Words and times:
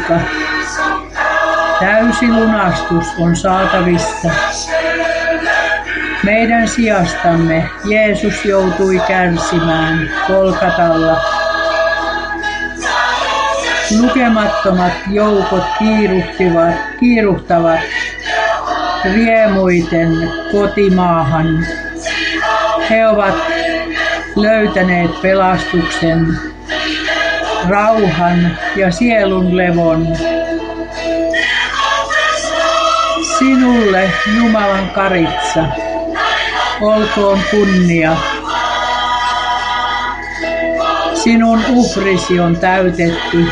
aika. 0.00 0.20
Täysi 1.80 2.28
lunastus 2.28 3.06
on 3.18 3.36
saatavissa. 3.36 4.30
Meidän 6.24 6.68
sijastamme 6.68 7.70
Jeesus 7.84 8.44
joutui 8.44 9.00
kärsimään 9.08 10.10
Kolkatalla. 10.26 11.20
Lukemattomat 14.00 14.92
joukot 15.10 15.64
kiiruhtivat, 15.78 16.74
kiiruhtavat 17.00 17.80
riemuiten 19.14 20.30
kotimaahan. 20.52 21.66
He 22.90 23.08
ovat 23.08 23.34
löytäneet 24.36 25.22
pelastuksen, 25.22 26.26
rauhan 27.68 28.58
ja 28.76 28.90
sielun 28.90 29.56
levon. 29.56 30.16
Sinulle 33.38 34.10
Jumalan 34.36 34.90
karitsa, 34.90 35.64
olkoon 36.80 37.40
kunnia. 37.50 38.16
Sinun 41.14 41.60
uhrisi 41.68 42.40
on 42.40 42.56
täytetty. 42.56 43.48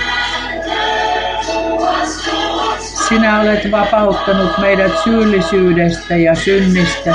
Sinä 3.08 3.40
olet 3.40 3.70
vapauttanut 3.70 4.58
meidät 4.58 4.92
syyllisyydestä 5.04 6.16
ja 6.16 6.34
synnistä. 6.34 7.14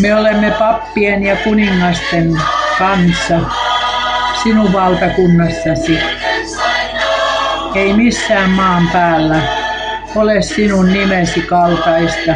Me 0.00 0.14
olemme 0.14 0.50
pappien 0.50 1.22
ja 1.22 1.36
kuningasten 1.36 2.42
kanssa 2.78 3.40
sinun 4.44 4.72
valtakunnassasi. 4.72 5.98
Ei 7.74 7.92
missään 7.92 8.50
maan 8.50 8.88
päällä 8.92 9.40
ole 10.16 10.42
sinun 10.42 10.92
nimesi 10.92 11.40
kaltaista. 11.40 12.34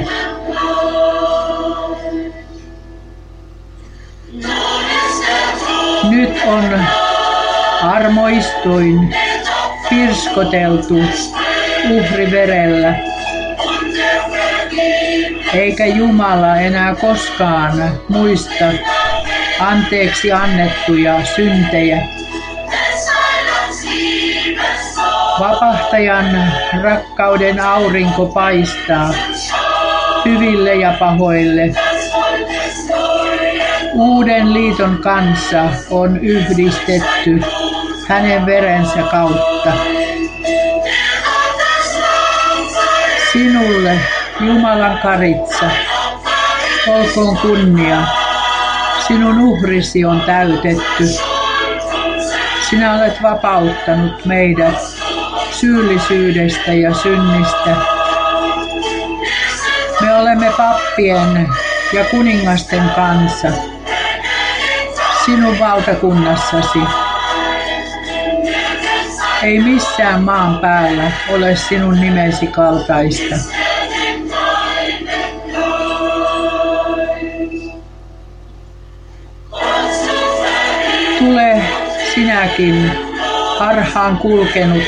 Nyt 6.10 6.42
on 6.46 6.80
armoistuin 7.82 9.14
pirskoteltu 9.90 10.94
uhriverellä 11.90 12.94
eikä 15.54 15.86
Jumala 15.86 16.56
enää 16.56 16.94
koskaan 16.94 18.00
muista 18.08 18.64
anteeksi 19.60 20.32
annettuja 20.32 21.24
syntejä. 21.36 22.08
Vapahtajan 25.40 26.52
rakkauden 26.82 27.60
aurinko 27.60 28.26
paistaa 28.26 29.14
hyville 30.24 30.74
ja 30.74 30.94
pahoille. 30.98 31.74
Uuden 33.92 34.54
liiton 34.54 34.98
kanssa 35.02 35.62
on 35.90 36.18
yhdistetty 36.18 37.40
hänen 38.08 38.46
verensä 38.46 39.02
kautta. 39.10 39.72
Sinulle 43.32 43.98
Jumalan 44.40 44.98
karitsa, 45.02 45.70
olkoon 46.86 47.36
kunnia. 47.36 48.17
Sinun 49.08 49.38
uhrisi 49.38 50.04
on 50.04 50.20
täytetty. 50.20 51.04
Sinä 52.70 52.94
olet 52.94 53.22
vapauttanut 53.22 54.24
meidät 54.24 54.74
syyllisyydestä 55.50 56.72
ja 56.72 56.94
synnistä. 56.94 57.76
Me 60.00 60.14
olemme 60.14 60.52
pappien 60.56 61.48
ja 61.92 62.04
kuningasten 62.04 62.90
kanssa 62.94 63.48
sinun 65.24 65.58
valtakunnassasi. 65.58 66.78
Ei 69.42 69.60
missään 69.60 70.22
maan 70.22 70.58
päällä 70.58 71.12
ole 71.28 71.56
sinun 71.56 72.00
nimesi 72.00 72.46
kaltaista. 72.46 73.57
Sinäkin 82.38 82.92
harhaan 83.58 84.16
kulkenut 84.16 84.82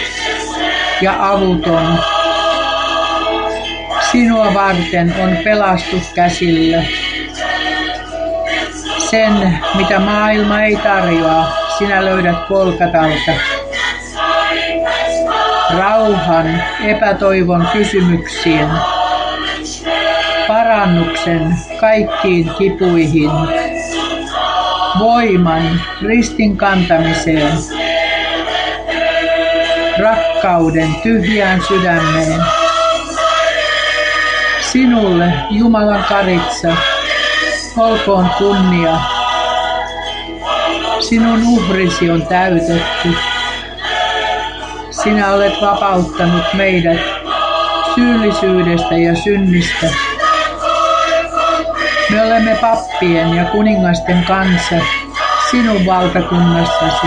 ja 1.01 1.31
avuton. 1.33 1.99
Sinua 4.13 4.55
varten 4.55 5.15
on 5.23 5.37
pelastus 5.45 6.13
käsillä. 6.15 6.83
Sen, 9.11 9.59
mitä 9.75 9.99
maailma 9.99 10.63
ei 10.63 10.77
tarjoa, 10.77 11.47
sinä 11.79 12.05
löydät 12.05 12.37
Kolkatalta. 12.49 13.33
Rauhan 15.79 16.63
epätoivon 16.85 17.69
kysymyksiin. 17.73 18.69
Parannuksen 20.49 21.57
kaikkiin 21.81 22.51
kipuihin 22.59 23.31
voiman 25.01 25.81
ristin 26.03 26.57
kantamiseen, 26.57 27.53
rakkauden 29.99 30.95
tyhjään 31.03 31.63
sydämeen. 31.69 32.41
Sinulle, 34.61 35.33
Jumalan 35.51 36.05
karitsa, 36.09 36.77
olkoon 37.77 38.31
kunnia. 38.39 38.97
Sinun 41.01 41.43
uhrisi 41.47 42.11
on 42.11 42.27
täytetty. 42.27 43.15
Sinä 44.91 45.33
olet 45.33 45.55
vapauttanut 45.63 46.45
meidät 46.55 47.01
syyllisyydestä 47.95 48.95
ja 48.95 49.17
synnistä. 49.17 50.10
Me 52.11 52.23
olemme 52.23 52.57
pappien 52.61 53.35
ja 53.35 53.45
kuningasten 53.45 54.25
kanssa 54.25 54.77
sinun 55.51 55.87
valtakunnassasi. 55.87 57.07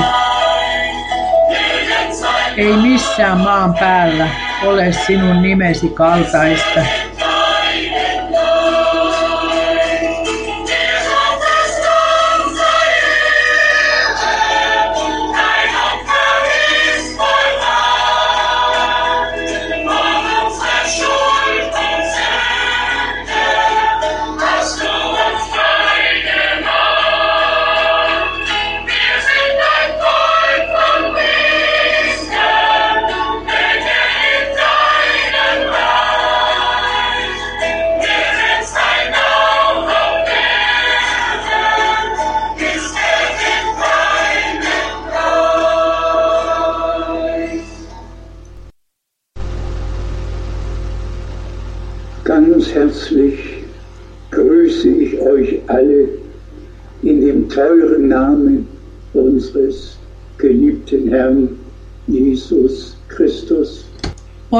Ei 2.57 2.77
missään 2.77 3.37
maan 3.37 3.73
päällä 3.73 4.27
ole 4.61 4.91
sinun 4.91 5.41
nimesi 5.41 5.89
kaltaista. 5.89 7.02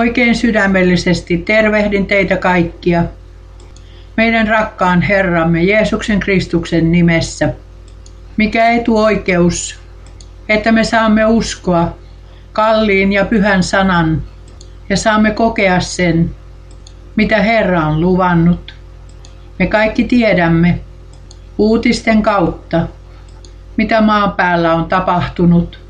Oikein 0.03 0.35
sydämellisesti 0.35 1.37
tervehdin 1.37 2.05
teitä 2.05 2.37
kaikkia 2.37 3.03
meidän 4.17 4.47
rakkaan 4.47 5.01
Herramme 5.01 5.63
Jeesuksen 5.63 6.19
Kristuksen 6.19 6.91
nimessä. 6.91 7.53
Mikä 8.37 8.69
etuoikeus, 8.69 9.79
että 10.49 10.71
me 10.71 10.83
saamme 10.83 11.25
uskoa 11.25 11.97
kalliin 12.53 13.13
ja 13.13 13.25
pyhän 13.25 13.63
sanan 13.63 14.23
ja 14.89 14.97
saamme 14.97 15.31
kokea 15.31 15.79
sen, 15.79 16.31
mitä 17.15 17.41
Herra 17.41 17.85
on 17.85 18.01
luvannut. 18.01 18.73
Me 19.59 19.67
kaikki 19.67 20.03
tiedämme 20.03 20.79
uutisten 21.57 22.21
kautta, 22.21 22.87
mitä 23.77 24.01
maan 24.01 24.31
päällä 24.31 24.73
on 24.73 24.85
tapahtunut. 24.85 25.82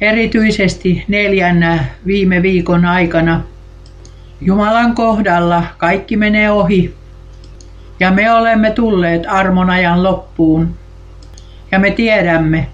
Erityisesti 0.00 1.04
neljän 1.08 1.86
viime 2.06 2.42
viikon 2.42 2.84
aikana 2.84 3.42
Jumalan 4.40 4.94
kohdalla 4.94 5.64
kaikki 5.78 6.16
menee 6.16 6.50
ohi 6.50 6.94
ja 8.00 8.10
me 8.10 8.32
olemme 8.32 8.70
tulleet 8.70 9.22
armonajan 9.28 10.02
loppuun. 10.02 10.74
Ja 11.72 11.78
me 11.78 11.90
tiedämme, 11.90 12.66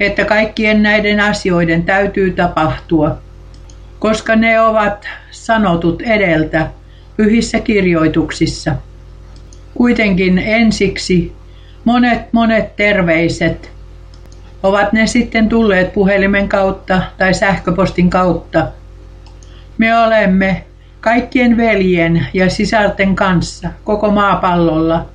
että 0.00 0.24
kaikkien 0.24 0.82
näiden 0.82 1.20
asioiden 1.20 1.82
täytyy 1.82 2.30
tapahtua, 2.30 3.18
koska 3.98 4.36
ne 4.36 4.60
ovat 4.60 5.08
sanotut 5.30 6.02
edeltä 6.02 6.70
pyhissä 7.16 7.60
kirjoituksissa. 7.60 8.74
Kuitenkin 9.74 10.38
ensiksi 10.38 11.32
monet 11.84 12.32
monet 12.32 12.76
terveiset, 12.76 13.75
ovat 14.66 14.92
ne 14.92 15.06
sitten 15.06 15.48
tulleet 15.48 15.92
puhelimen 15.92 16.48
kautta 16.48 17.02
tai 17.18 17.34
sähköpostin 17.34 18.10
kautta. 18.10 18.66
Me 19.78 19.98
olemme 19.98 20.64
kaikkien 21.00 21.56
veljen 21.56 22.26
ja 22.34 22.50
sisarten 22.50 23.16
kanssa 23.16 23.68
koko 23.84 24.10
maapallolla 24.10 25.06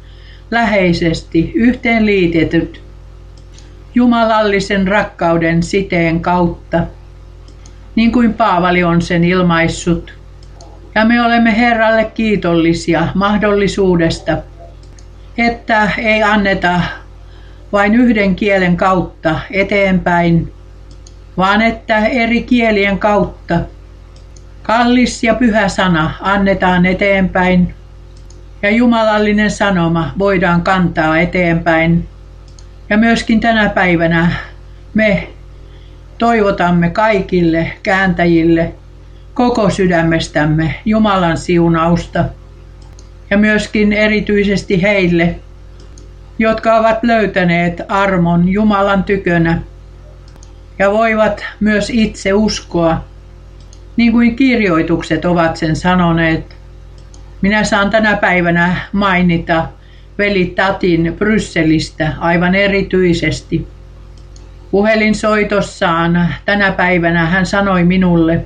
läheisesti 0.51 1.51
yhteenliitetyt 1.55 2.81
jumalallisen 3.95 4.87
rakkauden 4.87 5.63
siteen 5.63 6.19
kautta, 6.21 6.79
niin 7.95 8.11
kuin 8.11 8.33
Paavali 8.33 8.83
on 8.83 9.01
sen 9.01 9.23
ilmaissut. 9.23 10.13
Ja 10.95 11.05
me 11.05 11.21
olemme 11.21 11.57
Herralle 11.57 12.11
kiitollisia 12.13 13.07
mahdollisuudesta, 13.15 14.37
että 15.37 15.91
ei 15.97 16.23
anneta 16.23 16.81
vain 17.71 17.95
yhden 17.95 18.35
kielen 18.35 18.77
kautta 18.77 19.39
eteenpäin, 19.51 20.53
vaan 21.37 21.61
että 21.61 22.05
eri 22.05 22.43
kielien 22.43 22.99
kautta 22.99 23.59
kallis 24.63 25.23
ja 25.23 25.33
pyhä 25.35 25.67
sana 25.67 26.13
annetaan 26.21 26.85
eteenpäin 26.85 27.73
ja 28.61 28.69
jumalallinen 28.69 29.51
sanoma 29.51 30.13
voidaan 30.19 30.61
kantaa 30.61 31.19
eteenpäin. 31.19 32.07
Ja 32.89 32.97
myöskin 32.97 33.39
tänä 33.39 33.69
päivänä 33.69 34.31
me 34.93 35.27
toivotamme 36.17 36.89
kaikille 36.89 37.71
kääntäjille 37.83 38.73
koko 39.33 39.69
sydämestämme 39.69 40.75
Jumalan 40.85 41.37
siunausta 41.37 42.25
ja 43.29 43.37
myöskin 43.37 43.93
erityisesti 43.93 44.81
heille, 44.81 45.35
jotka 46.41 46.75
ovat 46.75 47.03
löytäneet 47.03 47.81
armon 47.87 48.49
Jumalan 48.49 49.03
tykönä 49.03 49.61
ja 50.79 50.91
voivat 50.91 51.45
myös 51.59 51.89
itse 51.89 52.33
uskoa, 52.33 53.03
niin 53.97 54.11
kuin 54.11 54.35
kirjoitukset 54.35 55.25
ovat 55.25 55.57
sen 55.57 55.75
sanoneet. 55.75 56.55
Minä 57.41 57.63
saan 57.63 57.89
tänä 57.89 58.15
päivänä 58.15 58.75
mainita 58.91 59.67
veli 60.17 60.45
Tatin 60.45 61.15
Brysselistä 61.19 62.13
aivan 62.19 62.55
erityisesti. 62.55 63.67
Puhelinsoitossaan 64.71 66.27
tänä 66.45 66.71
päivänä 66.71 67.25
hän 67.25 67.45
sanoi 67.45 67.83
minulle, 67.83 68.45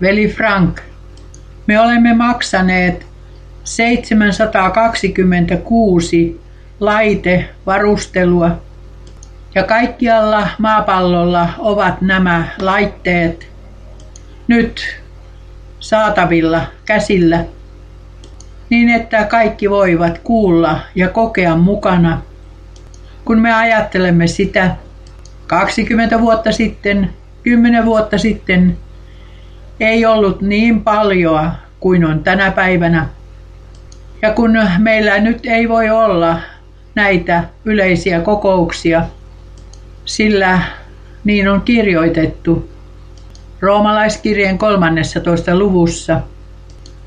veli 0.00 0.28
Frank, 0.28 0.80
me 1.66 1.80
olemme 1.80 2.14
maksaneet 2.14 3.06
726 3.64 6.45
laitevarustelua 6.80 8.50
ja 9.54 9.62
kaikkialla 9.62 10.48
maapallolla 10.58 11.48
ovat 11.58 12.00
nämä 12.00 12.44
laitteet 12.60 13.48
nyt 14.48 15.00
saatavilla 15.80 16.62
käsillä 16.84 17.44
niin 18.70 18.88
että 18.88 19.24
kaikki 19.24 19.70
voivat 19.70 20.18
kuulla 20.18 20.80
ja 20.94 21.08
kokea 21.08 21.56
mukana. 21.56 22.22
Kun 23.24 23.40
me 23.40 23.54
ajattelemme 23.54 24.26
sitä 24.26 24.76
20 25.46 26.20
vuotta 26.20 26.52
sitten, 26.52 27.10
10 27.42 27.84
vuotta 27.84 28.18
sitten, 28.18 28.76
ei 29.80 30.06
ollut 30.06 30.40
niin 30.40 30.84
paljon 30.84 31.50
kuin 31.80 32.04
on 32.04 32.24
tänä 32.24 32.50
päivänä. 32.50 33.08
Ja 34.22 34.30
kun 34.30 34.58
meillä 34.78 35.18
nyt 35.18 35.46
ei 35.46 35.68
voi 35.68 35.90
olla 35.90 36.38
näitä 36.96 37.44
yleisiä 37.64 38.20
kokouksia, 38.20 39.04
sillä 40.04 40.60
niin 41.24 41.48
on 41.48 41.60
kirjoitettu 41.60 42.70
roomalaiskirjeen 43.60 44.58
13. 44.58 45.58
luvussa– 45.58 46.20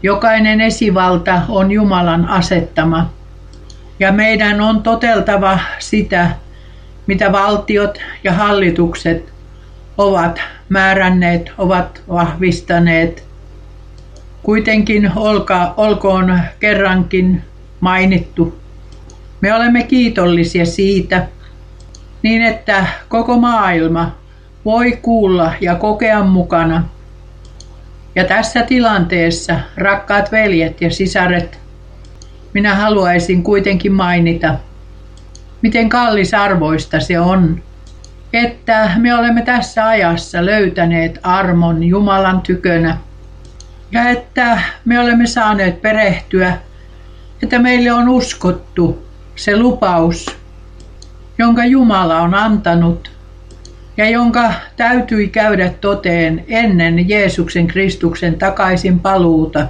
Jokainen 0.04 0.62
esivalta 0.62 1.42
on 1.50 1.72
Jumalan 1.72 2.28
asettama. 2.28 3.10
Ja 4.00 4.12
meidän 4.12 4.62
on 4.62 4.84
toteltava 4.84 5.60
sitä, 5.80 6.30
mitä 7.08 7.32
valtiot 7.32 8.00
ja 8.24 8.34
hallitukset 8.34 9.34
ovat 9.98 10.42
määränneet, 10.70 11.52
ovat 11.58 12.02
vahvistaneet. 12.10 13.24
Kuitenkin 14.44 15.12
olka, 15.16 15.74
olkoon 15.78 16.40
kerrankin 16.60 17.42
mainittu. 17.80 18.60
Me 19.42 19.54
olemme 19.54 19.84
kiitollisia 19.84 20.66
siitä, 20.66 21.28
niin 22.24 22.42
että 22.42 22.86
koko 23.10 23.38
maailma 23.38 24.16
voi 24.66 25.00
kuulla 25.02 25.54
ja 25.62 25.76
kokea 25.76 26.24
mukana– 26.24 26.84
ja 28.16 28.26
tässä 28.26 28.64
tilanteessa, 28.64 29.60
rakkaat 29.78 30.32
veljet 30.32 30.82
ja 30.82 30.92
sisaret, 30.92 31.60
minä 32.54 32.76
haluaisin 32.76 33.44
kuitenkin 33.44 33.94
mainita, 33.94 34.56
miten 35.62 35.90
kallisarvoista 35.90 37.00
se 37.00 37.20
on, 37.20 37.64
että 38.34 38.92
me 38.98 39.16
olemme 39.16 39.42
tässä 39.42 39.88
ajassa 39.88 40.46
löytäneet 40.46 41.20
armon 41.24 41.84
Jumalan 41.84 42.42
tykönä. 42.42 42.98
Ja 43.92 44.10
että 44.10 44.62
me 44.86 45.00
olemme 45.00 45.28
saaneet 45.28 45.82
perehtyä, 45.82 46.58
että 47.44 47.60
meille 47.60 47.92
on 47.92 48.10
uskottu 48.10 49.09
se 49.40 49.58
lupaus, 49.58 50.26
jonka 51.38 51.66
Jumala 51.66 52.22
on 52.22 52.36
antanut 52.36 53.12
ja 53.98 54.10
jonka 54.10 54.54
täytyi 54.78 55.28
käydä 55.28 55.74
toteen 55.82 56.46
ennen 56.48 57.10
Jeesuksen 57.10 57.68
Kristuksen 57.68 58.36
takaisin 58.36 59.00
paluuta. 59.00 59.68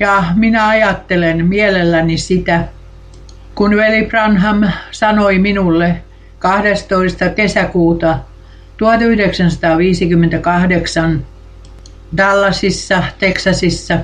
Ja 0.00 0.24
minä 0.34 0.68
ajattelen 0.68 1.46
mielelläni 1.46 2.18
sitä, 2.18 2.64
kun 3.54 3.76
veli 3.76 4.06
Branham 4.06 4.62
sanoi 4.90 5.38
minulle 5.38 6.02
12. 6.38 7.28
kesäkuuta 7.28 8.18
1958 8.76 11.26
Dallasissa, 12.16 13.02
Teksasissa, 13.18 13.98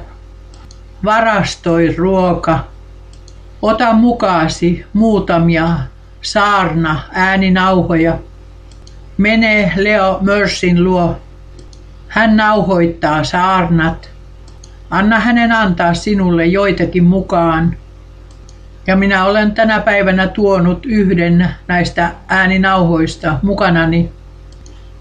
varastoi 1.04 1.94
ruoka, 1.96 2.77
ota 3.62 3.92
mukaasi 3.92 4.86
muutamia 4.92 5.68
saarna 6.22 7.00
ääninauhoja– 7.12 8.18
Mene 9.18 9.72
Leo 9.76 10.18
Mörsin 10.20 10.84
luo. 10.84 11.18
Hän 12.08 12.36
nauhoittaa 12.36 13.24
saarnat. 13.24 14.10
Anna 14.90 15.20
hänen 15.20 15.52
antaa 15.52 15.94
sinulle 15.94 16.46
joitakin 16.46 17.04
mukaan. 17.04 17.76
Ja 18.86 18.96
minä 18.96 19.24
olen 19.24 19.52
tänä 19.52 19.80
päivänä 19.80 20.26
tuonut 20.26 20.86
yhden 20.86 21.48
näistä 21.68 22.10
ääninauhoista 22.28 23.38
mukanani. 23.42 24.12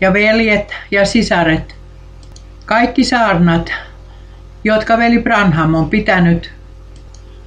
Ja 0.01 0.13
veljet 0.13 0.75
ja 0.91 1.05
sisaret, 1.05 1.75
kaikki 2.65 3.03
saarnat, 3.03 3.73
jotka 4.63 4.97
veli 4.97 5.19
Branham 5.19 5.73
on 5.73 5.89
pitänyt, 5.89 6.53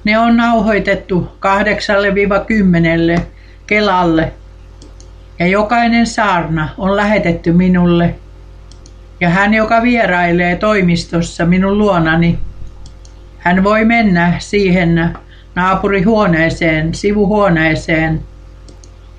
ne 0.03 0.19
on 0.19 0.37
nauhoitettu 0.37 1.31
8-10 3.17 3.21
Kelalle– 3.67 4.31
ja 5.41 5.47
jokainen 5.47 6.07
saarna 6.07 6.69
on 6.77 6.95
lähetetty 6.95 7.51
minulle. 7.51 8.15
Ja 9.19 9.29
hän, 9.29 9.53
joka 9.53 9.81
vierailee 9.81 10.55
toimistossa 10.55 11.45
minun 11.45 11.77
luonani, 11.77 12.39
hän 13.37 13.63
voi 13.63 13.85
mennä 13.85 14.33
siihen 14.39 15.17
naapurihuoneeseen, 15.55 16.95
sivuhuoneeseen, 16.95 18.21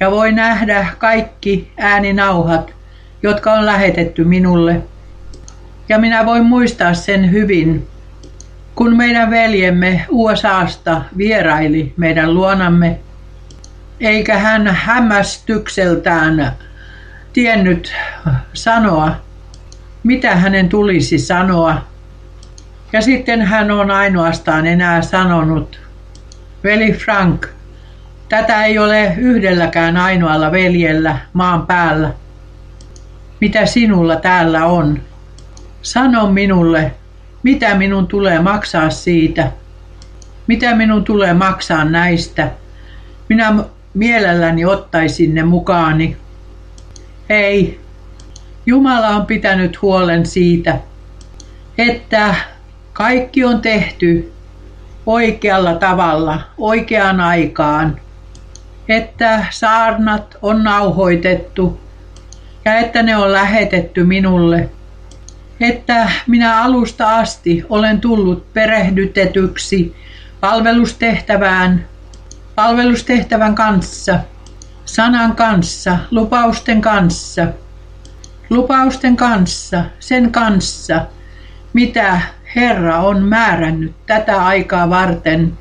ja 0.01 0.11
voi 0.11 0.33
nähdä 0.33 0.87
kaikki 0.99 1.73
ääninauhat, 1.79 2.75
jotka 3.23 3.53
on 3.53 3.67
lähetetty 3.67 4.25
minulle. 4.25 4.83
Ja 5.89 5.99
minä 5.99 6.27
voin 6.27 6.45
muistaa 6.45 6.95
sen 6.95 7.31
hyvin, 7.31 7.89
kun 8.75 8.97
meidän 8.97 9.31
veljemme 9.31 10.07
USAsta 10.09 11.03
vieraili 11.17 11.93
meidän 11.97 12.35
luonamme 12.35 12.99
eikä 14.01 14.39
hän 14.39 14.67
hämmästykseltään 14.67 16.53
tiennyt 17.33 17.95
sanoa, 18.53 19.15
mitä 20.03 20.37
hänen 20.37 20.69
tulisi 20.69 21.19
sanoa. 21.19 21.83
Ja 22.93 23.03
sitten 23.03 23.43
hän 23.43 23.71
on 23.71 23.91
ainoastaan 23.91 24.67
enää 24.67 25.03
sanonut, 25.03 25.81
veli 26.65 26.93
Frank, 26.93 27.47
tätä 28.29 28.65
ei 28.65 28.79
ole 28.79 29.15
yhdelläkään 29.19 29.97
ainoalla 29.97 30.53
veljellä 30.53 31.19
maan 31.33 31.67
päällä. 31.67 32.13
Mitä 33.41 33.67
sinulla 33.67 34.17
täällä 34.17 34.67
on? 34.67 35.03
Sano 35.83 36.27
minulle, 36.27 36.93
mitä 37.43 37.75
minun 37.75 38.07
tulee 38.07 38.39
maksaa 38.41 38.91
siitä? 38.91 39.53
Mitä 40.47 40.75
minun 40.75 41.05
tulee 41.05 41.35
maksaa 41.35 41.85
näistä? 41.85 42.51
Minä 43.29 43.55
mielelläni 43.95 44.65
ottaisin 44.65 45.35
ne 45.35 45.43
mukaani. 45.43 46.17
Ei, 47.29 47.81
Jumala 48.67 49.09
on 49.09 49.27
pitänyt 49.27 49.83
huolen 49.83 50.27
siitä, 50.27 50.79
että 51.79 52.35
kaikki 52.93 53.45
on 53.45 53.61
tehty 53.61 54.33
oikealla 55.07 55.75
tavalla, 55.75 56.41
oikeaan 56.59 57.21
aikaan, 57.21 58.01
että 58.89 59.47
saarnat 59.51 60.37
on 60.43 60.65
nauhoitettu 60.65 61.81
ja 62.65 62.75
että 62.75 63.03
ne 63.03 63.17
on 63.17 63.33
lähetetty 63.33 64.05
minulle, 64.05 64.69
että 65.63 66.11
minä 66.27 66.63
alusta 66.63 67.17
asti 67.19 67.65
olen 67.69 68.01
tullut 68.01 68.53
perehdytetyksi 68.53 69.97
palvelustehtävään, 70.41 71.87
palvelustehtävän 72.55 73.55
kanssa, 73.55 74.19
sanan 74.85 75.37
kanssa, 75.37 75.99
lupausten 76.11 76.81
kanssa, 76.81 77.47
lupausten 78.51 79.17
kanssa, 79.17 79.85
sen 80.01 80.33
kanssa, 80.33 81.07
mitä 81.73 82.21
Herra 82.57 82.99
on 82.99 83.23
määrännyt 83.23 83.95
tätä 84.07 84.45
aikaa 84.47 84.91
varten. 84.91 85.59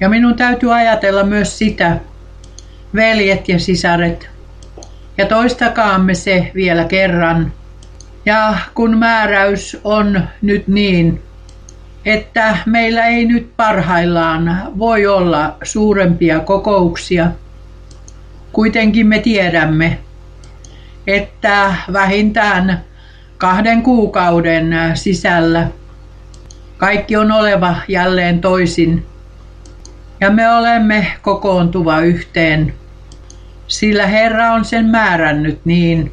Ja 0.00 0.08
minun 0.08 0.36
täytyy 0.36 0.74
ajatella 0.74 1.24
myös 1.24 1.58
sitä, 1.58 1.96
veljet 2.94 3.48
ja 3.48 3.58
sisaret, 3.58 4.28
ja 5.18 5.26
toistakaamme 5.26 6.14
se 6.14 6.50
vielä 6.54 6.84
kerran. 6.84 7.52
Ja 8.26 8.58
kun 8.74 8.98
määräys 8.98 9.80
on 9.84 10.22
nyt 10.42 10.68
niin, 10.68 11.22
että 12.04 12.58
meillä 12.66 13.06
ei 13.06 13.24
nyt 13.24 13.56
parhaillaan 13.56 14.72
voi 14.78 15.06
olla 15.06 15.56
suurempia 15.62 16.40
kokouksia, 16.40 17.30
kuitenkin 18.52 19.06
me 19.06 19.18
tiedämme, 19.18 19.98
että 21.06 21.74
vähintään 21.92 22.84
kahden 23.38 23.82
kuukauden 23.82 24.74
sisällä 24.94 25.68
kaikki 26.76 27.16
on 27.16 27.32
oleva 27.32 27.76
jälleen 27.88 28.40
toisin. 28.40 29.06
Ja 30.20 30.30
me 30.30 30.50
olemme 30.50 31.06
kokoontuva 31.22 32.00
yhteen, 32.00 32.74
sillä 33.66 34.06
Herra 34.06 34.52
on 34.52 34.64
sen 34.64 34.84
määrännyt 34.86 35.60
niin, 35.64 36.12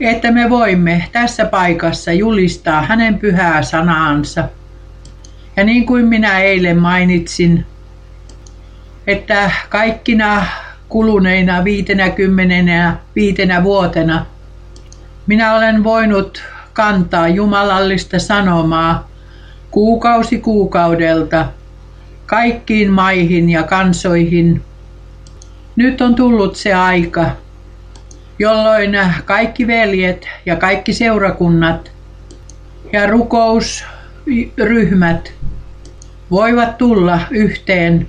että 0.00 0.30
me 0.30 0.50
voimme 0.50 1.08
tässä 1.12 1.44
paikassa 1.44 2.12
julistaa 2.12 2.82
hänen 2.82 3.18
pyhää 3.18 3.62
sanaansa. 3.62 4.44
Ja 5.56 5.64
niin 5.64 5.86
kuin 5.86 6.06
minä 6.06 6.40
eilen 6.40 6.78
mainitsin, 6.78 7.66
että 9.06 9.50
kaikkina 9.68 10.46
kuluneina 10.88 11.64
viitenä 11.64 12.12
viitenä 13.14 13.62
vuotena 13.62 14.26
minä 15.26 15.54
olen 15.54 15.84
voinut 15.84 16.42
kantaa 16.72 17.28
jumalallista 17.28 18.18
sanomaa 18.18 19.08
kuukausi 19.70 20.38
kuukaudelta 20.38 21.46
kaikkiin 22.26 22.90
maihin 22.90 23.50
ja 23.50 23.62
kansoihin. 23.62 24.62
Nyt 25.76 26.00
on 26.00 26.14
tullut 26.14 26.56
se 26.56 26.74
aika, 26.74 27.30
jolloin 28.42 28.98
kaikki 29.24 29.66
veljet 29.66 30.28
ja 30.46 30.56
kaikki 30.56 30.92
seurakunnat 30.92 31.92
ja 32.92 33.06
rukousryhmät 33.06 35.32
voivat 36.30 36.78
tulla 36.78 37.20
yhteen, 37.30 38.08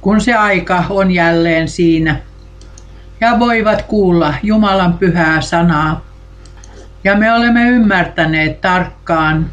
kun 0.00 0.20
se 0.20 0.34
aika 0.34 0.84
on 0.90 1.10
jälleen 1.10 1.68
siinä, 1.68 2.16
ja 3.20 3.38
voivat 3.38 3.82
kuulla 3.82 4.34
Jumalan 4.42 4.98
pyhää 4.98 5.40
sanaa. 5.40 6.04
Ja 7.04 7.16
me 7.16 7.32
olemme 7.32 7.68
ymmärtäneet 7.68 8.60
tarkkaan, 8.60 9.50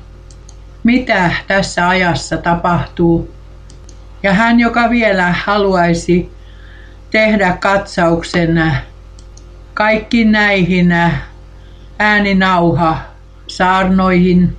mitä 0.83 1.31
tässä 1.47 1.89
ajassa 1.89 2.37
tapahtuu. 2.37 3.31
Ja 4.23 4.33
hän, 4.33 4.59
joka 4.59 4.89
vielä 4.89 5.33
haluaisi 5.45 6.31
tehdä 7.11 7.57
katsauksen 7.59 8.79
kaikkiin 9.79 10.31
näihin 10.31 10.93
ääninauha 11.99 12.97
saarnoihin, 13.47 14.57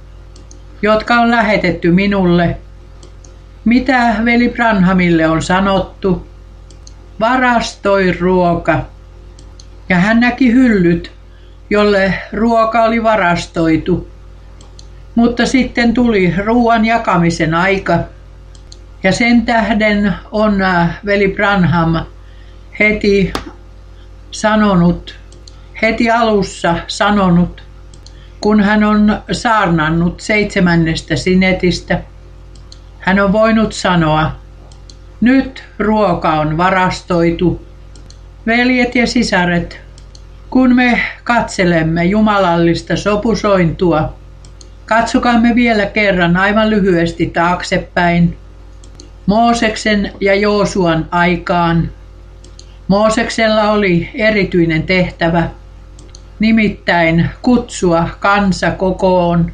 jotka 0.83 1.15
on 1.15 1.31
lähetetty 1.31 1.91
minulle, 1.91 2.57
mitä 3.65 4.15
veli 4.25 4.49
Branhamille 4.49 5.27
on 5.27 5.43
sanottu, 5.43 6.27
varastoi 7.21 8.13
ruoka. 8.13 8.85
Ja 9.89 9.97
hän 9.97 10.21
näki 10.21 10.53
hyllyt, 10.53 11.13
jolle 11.71 12.15
ruoka 12.33 12.83
oli 12.83 13.03
varastoitu. 13.03 14.09
Mutta 15.15 15.47
sitten 15.47 15.95
tuli 15.95 16.35
ruoan 16.45 16.85
jakamisen 16.85 17.55
aika. 17.55 17.99
Ja 19.03 19.13
sen 19.13 19.47
tähden 19.47 20.15
on 20.33 20.63
äh, 20.63 21.01
veli 21.07 21.29
Branham 21.29 22.05
heti 22.79 23.33
sanonut, 24.31 25.15
heti 25.83 26.11
alussa 26.11 26.75
sanonut, 26.87 27.63
kun 28.41 28.63
hän 28.63 28.85
on 28.85 29.23
saarnannut 29.33 30.21
seitsemännestä 30.21 31.17
sinetistä, 31.17 32.01
hän 32.99 33.21
on 33.21 33.33
voinut 33.33 33.73
sanoa, 33.73 34.31
nyt 35.21 35.65
ruoka 35.79 36.33
on 36.33 36.57
varastoitu. 36.57 37.67
Veljet 38.47 38.95
ja 38.95 39.07
sisaret, 39.07 39.81
kun 40.51 40.77
me 40.77 41.01
katselemme 41.25 42.05
jumalallista 42.05 42.97
sopusointua, 42.97 44.15
katsokaamme 44.87 45.55
vielä 45.55 45.87
kerran 45.87 46.37
aivan 46.37 46.71
lyhyesti 46.71 47.27
taaksepäin 47.27 48.37
Mooseksen 49.27 50.13
ja 50.21 50.35
Joosuan 50.35 51.09
aikaan. 51.11 51.91
Mooseksella 52.91 53.71
oli 53.71 54.11
erityinen 54.15 54.83
tehtävä, 54.83 55.49
nimittäin 56.39 57.31
kutsua 57.43 58.09
kansa 58.21 58.71
kokoon 58.71 59.53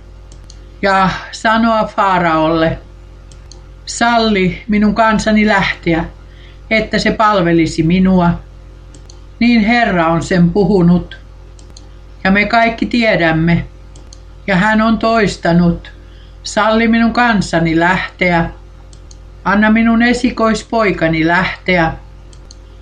ja 0.83 1.11
sanoa 1.33 1.85
Faaraolle, 1.85 2.79
salli 3.87 4.62
minun 4.68 4.94
kansani 4.94 5.46
lähteä, 5.46 6.05
että 6.70 6.99
se 6.99 7.11
palvelisi 7.11 7.83
minua. 7.83 8.31
Niin 9.38 9.61
Herra 9.61 10.07
on 10.07 10.22
sen 10.22 10.51
puhunut. 10.51 11.18
Ja 12.25 12.31
me 12.31 12.44
kaikki 12.44 12.87
tiedämme, 12.87 13.64
ja 14.46 14.57
hän 14.57 14.83
on 14.83 14.99
toistanut, 14.99 15.92
salli 16.42 16.88
minun 16.88 17.12
kansani 17.12 17.81
lähteä, 17.81 18.51
anna 19.44 19.70
minun 19.70 20.03
esikoispoikani 20.03 21.27
lähteä. 21.27 21.92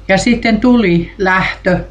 Ja 0.09 0.19
sitten 0.19 0.61
tuli 0.61 1.13
lähtö, 1.19 1.85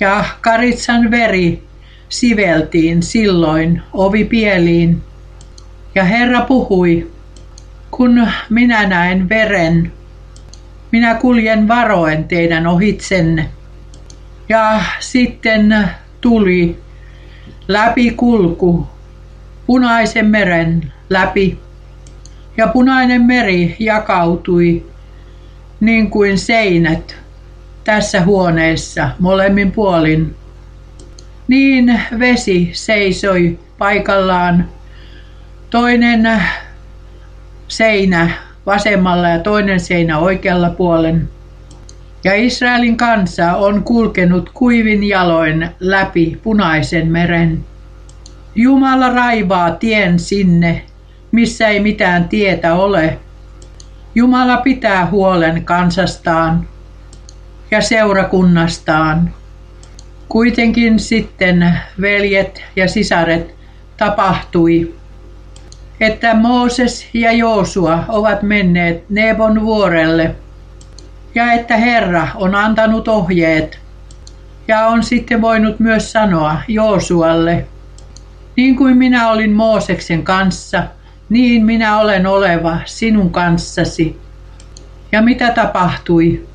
ja 0.00 0.24
Karitsan 0.40 1.10
veri 1.10 1.62
siveltiin 2.08 3.02
silloin 3.02 3.82
ovipieliin. 3.92 5.02
Ja 5.94 6.04
Herra 6.04 6.40
puhui, 6.40 7.10
kun 7.90 8.28
minä 8.50 8.86
näen 8.86 9.28
veren, 9.28 9.92
minä 10.92 11.14
kuljen 11.14 11.68
varoen 11.68 12.24
teidän 12.24 12.66
ohitsenne. 12.66 13.50
Ja 14.48 14.80
sitten 15.00 15.90
tuli 16.20 16.78
läpi 17.68 18.10
kulku 18.10 18.86
punaisen 19.66 20.26
meren 20.26 20.92
läpi. 21.10 21.58
Ja 22.56 22.66
punainen 22.66 23.22
meri 23.22 23.76
jakautui 23.78 24.86
niin 25.80 26.10
kuin 26.10 26.38
seinät 26.38 27.16
tässä 27.84 28.22
huoneessa 28.22 29.10
molemmin 29.18 29.72
puolin. 29.72 30.34
Niin 31.48 32.00
vesi 32.18 32.70
seisoi 32.72 33.58
paikallaan. 33.78 34.68
Toinen 35.70 36.42
seinä 37.68 38.30
vasemmalla 38.66 39.28
ja 39.28 39.38
toinen 39.38 39.80
seinä 39.80 40.18
oikealla 40.18 40.70
puolen. 40.70 41.28
Ja 42.24 42.34
Israelin 42.34 42.96
kansa 42.96 43.56
on 43.56 43.82
kulkenut 43.82 44.50
kuivin 44.54 45.04
jaloin 45.04 45.68
läpi 45.80 46.40
punaisen 46.42 47.08
meren. 47.08 47.64
Jumala 48.54 49.08
raivaa 49.08 49.70
tien 49.70 50.18
sinne, 50.18 50.82
missä 51.32 51.68
ei 51.68 51.80
mitään 51.80 52.28
tietä 52.28 52.74
ole. 52.74 53.18
Jumala 54.14 54.56
pitää 54.56 55.06
huolen 55.06 55.64
kansastaan 55.64 56.68
ja 57.70 57.80
seurakunnastaan. 57.80 59.34
Kuitenkin 60.28 60.98
sitten 60.98 61.80
veljet 62.00 62.62
ja 62.76 62.88
sisaret 62.88 63.54
tapahtui, 63.96 64.94
että 66.00 66.34
Mooses 66.34 67.08
ja 67.14 67.32
Joosua 67.32 68.04
ovat 68.08 68.42
menneet 68.42 69.10
Nebon 69.10 69.62
vuorelle 69.62 70.34
ja 71.34 71.52
että 71.52 71.76
Herra 71.76 72.28
on 72.34 72.54
antanut 72.54 73.08
ohjeet 73.08 73.78
ja 74.68 74.86
on 74.86 75.02
sitten 75.02 75.42
voinut 75.42 75.80
myös 75.80 76.12
sanoa 76.12 76.56
Joosualle, 76.68 77.66
niin 78.56 78.76
kuin 78.76 78.96
minä 78.96 79.30
olin 79.30 79.52
Mooseksen 79.52 80.22
kanssa, 80.22 80.82
niin 81.30 81.64
minä 81.64 81.98
olen 81.98 82.26
oleva 82.26 82.78
sinun 82.84 83.30
kanssasi. 83.30 84.20
Ja 85.12 85.22
mitä 85.22 85.52
tapahtui? 85.52 86.46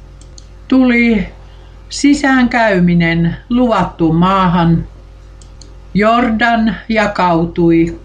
Tuli 0.68 1.28
sisäänkäyminen 1.90 3.38
luvattu 3.50 4.14
maahan. 4.14 4.88
Jordan 5.94 6.76
jakautui 6.90 8.00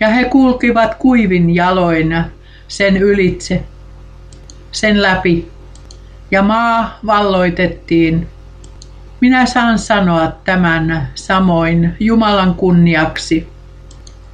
ja 0.00 0.08
he 0.08 0.24
kulkivat 0.24 0.94
kuivin 0.94 1.54
jaloina 1.54 2.24
sen 2.68 2.96
ylitse, 2.96 3.64
sen 4.72 5.02
läpi 5.02 5.48
ja 6.30 6.42
maa 6.42 6.98
valloitettiin. 7.06 8.28
Minä 9.20 9.46
saan 9.46 9.78
sanoa 9.78 10.32
tämän 10.44 11.08
samoin 11.14 11.96
Jumalan 12.00 12.54
kunniaksi. 12.54 13.53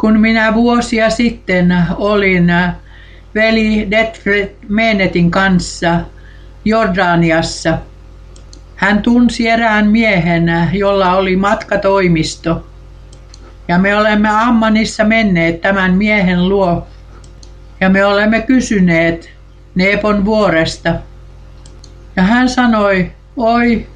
Kun 0.01 0.21
minä 0.21 0.55
vuosia 0.55 1.11
sitten 1.11 1.77
olin 1.97 2.53
veli 3.35 3.89
Detfred 3.91 4.51
Menetin 4.69 5.31
kanssa 5.31 6.01
Jordaniassa, 6.65 7.79
hän 8.77 9.03
tunsi 9.03 9.49
erään 9.49 9.91
miehen, 9.91 10.69
jolla 10.73 11.17
oli 11.17 11.37
matkatoimisto. 11.37 12.67
Ja 13.69 13.79
me 13.79 13.97
olemme 13.97 14.29
Ammanissa 14.29 15.05
menneet 15.05 15.61
tämän 15.61 15.95
miehen 15.95 16.49
luo. 16.49 16.87
Ja 17.81 17.89
me 17.91 18.05
olemme 18.05 18.43
kysyneet 18.43 19.31
Neepon 19.75 20.25
vuoresta. 20.25 20.95
Ja 22.17 22.23
hän 22.23 22.49
sanoi, 22.49 23.13
oi, 23.37 23.87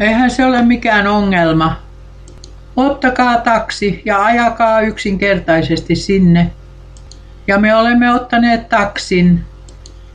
eihän 0.00 0.30
se 0.30 0.44
ole 0.44 0.62
mikään 0.62 1.06
ongelma. 1.06 1.81
Ottakaa 2.76 3.38
taksi 3.38 4.02
ja 4.04 4.24
ajakaa 4.24 4.80
yksinkertaisesti 4.80 5.96
sinne. 5.96 6.50
Ja 7.46 7.58
me 7.58 7.76
olemme 7.76 8.14
ottaneet 8.14 8.68
taksin 8.68 9.44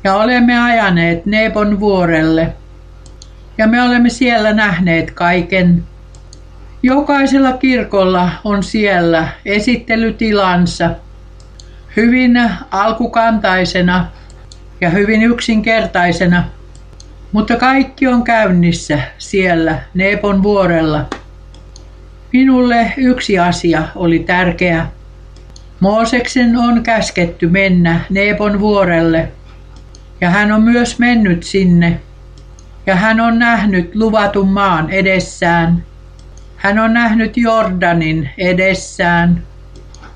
ja 0.03 0.15
olemme 0.15 0.63
ajaneet 0.63 1.25
Nebon 1.25 1.79
vuorelle. 1.79 2.53
Ja 3.57 3.67
me 3.67 3.81
olemme 3.81 4.09
siellä 4.09 4.53
nähneet 4.53 5.11
kaiken. 5.11 5.83
Jokaisella 6.83 7.53
kirkolla 7.53 8.29
on 8.43 8.63
siellä 8.63 9.27
esittelytilansa 9.45 10.89
hyvin 11.97 12.41
alkukantaisena 12.71 14.07
ja 14.81 14.89
hyvin 14.89 15.23
yksinkertaisena– 15.23 16.43
mutta 17.31 17.55
kaikki 17.55 18.07
on 18.07 18.23
käynnissä 18.23 18.99
siellä 19.17 19.79
Neepon 19.93 20.43
vuorella. 20.43 21.05
Minulle 22.33 22.93
yksi 22.97 23.39
asia 23.39 23.83
oli 23.95 24.19
tärkeä. 24.19 24.87
Mooseksen 25.79 26.57
on 26.57 26.83
käsketty 26.83 27.47
mennä 27.47 28.01
Neepon 28.09 28.59
vuorelle, 28.59 29.31
ja 30.21 30.29
hän 30.29 30.51
on 30.51 30.61
myös 30.61 30.99
mennyt 30.99 31.43
sinne, 31.43 31.99
ja 32.85 32.95
hän 32.95 33.19
on 33.19 33.39
nähnyt 33.39 33.95
luvatun 33.95 34.47
maan 34.47 34.89
edessään. 34.89 35.83
Hän 36.55 36.79
on 36.79 36.93
nähnyt 36.93 37.37
Jordanin 37.37 38.29
edessään, 38.37 39.43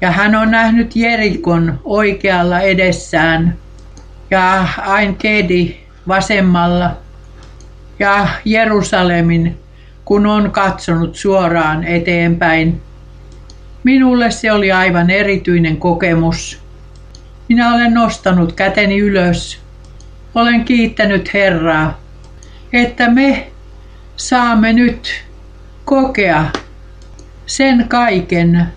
ja 0.01 0.11
hän 0.11 0.35
on 0.35 0.51
nähnyt 0.51 0.95
Jerikon 0.95 1.79
oikealla 1.83 2.59
edessään, 2.59 3.57
ja 4.31 4.67
Ain 4.77 5.15
Kedi 5.15 5.77
vasemmalla. 6.07 6.97
Ja 7.99 8.27
Jerusalemin, 8.45 9.57
kun 10.05 10.25
on 10.25 10.51
katsonut 10.51 11.15
suoraan 11.15 11.83
eteenpäin. 11.83 12.81
Minulle 13.83 14.31
se 14.31 14.51
oli 14.51 14.71
aivan 14.71 15.09
erityinen 15.09 15.77
kokemus. 15.77 16.61
Minä 17.49 17.73
olen 17.73 17.93
nostanut 17.93 18.53
käteni 18.53 18.99
ylös. 18.99 19.59
Olen 20.35 20.65
kiittänyt 20.65 21.33
Herraa, 21.33 21.99
että 22.73 23.09
me 23.09 23.51
saamme 24.15 24.73
nyt 24.73 25.23
kokea 25.85 26.45
sen 27.45 27.85
kaiken 27.87 28.67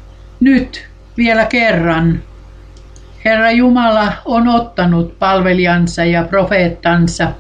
nyt 0.41 0.87
vielä 1.17 1.45
kerran. 1.45 2.23
Herra 3.25 3.51
Jumala 3.51 4.13
on 4.25 4.49
ottanut 4.49 5.19
palvelijansa 5.19 6.05
ja 6.05 6.25
profeettansa, 6.25 7.33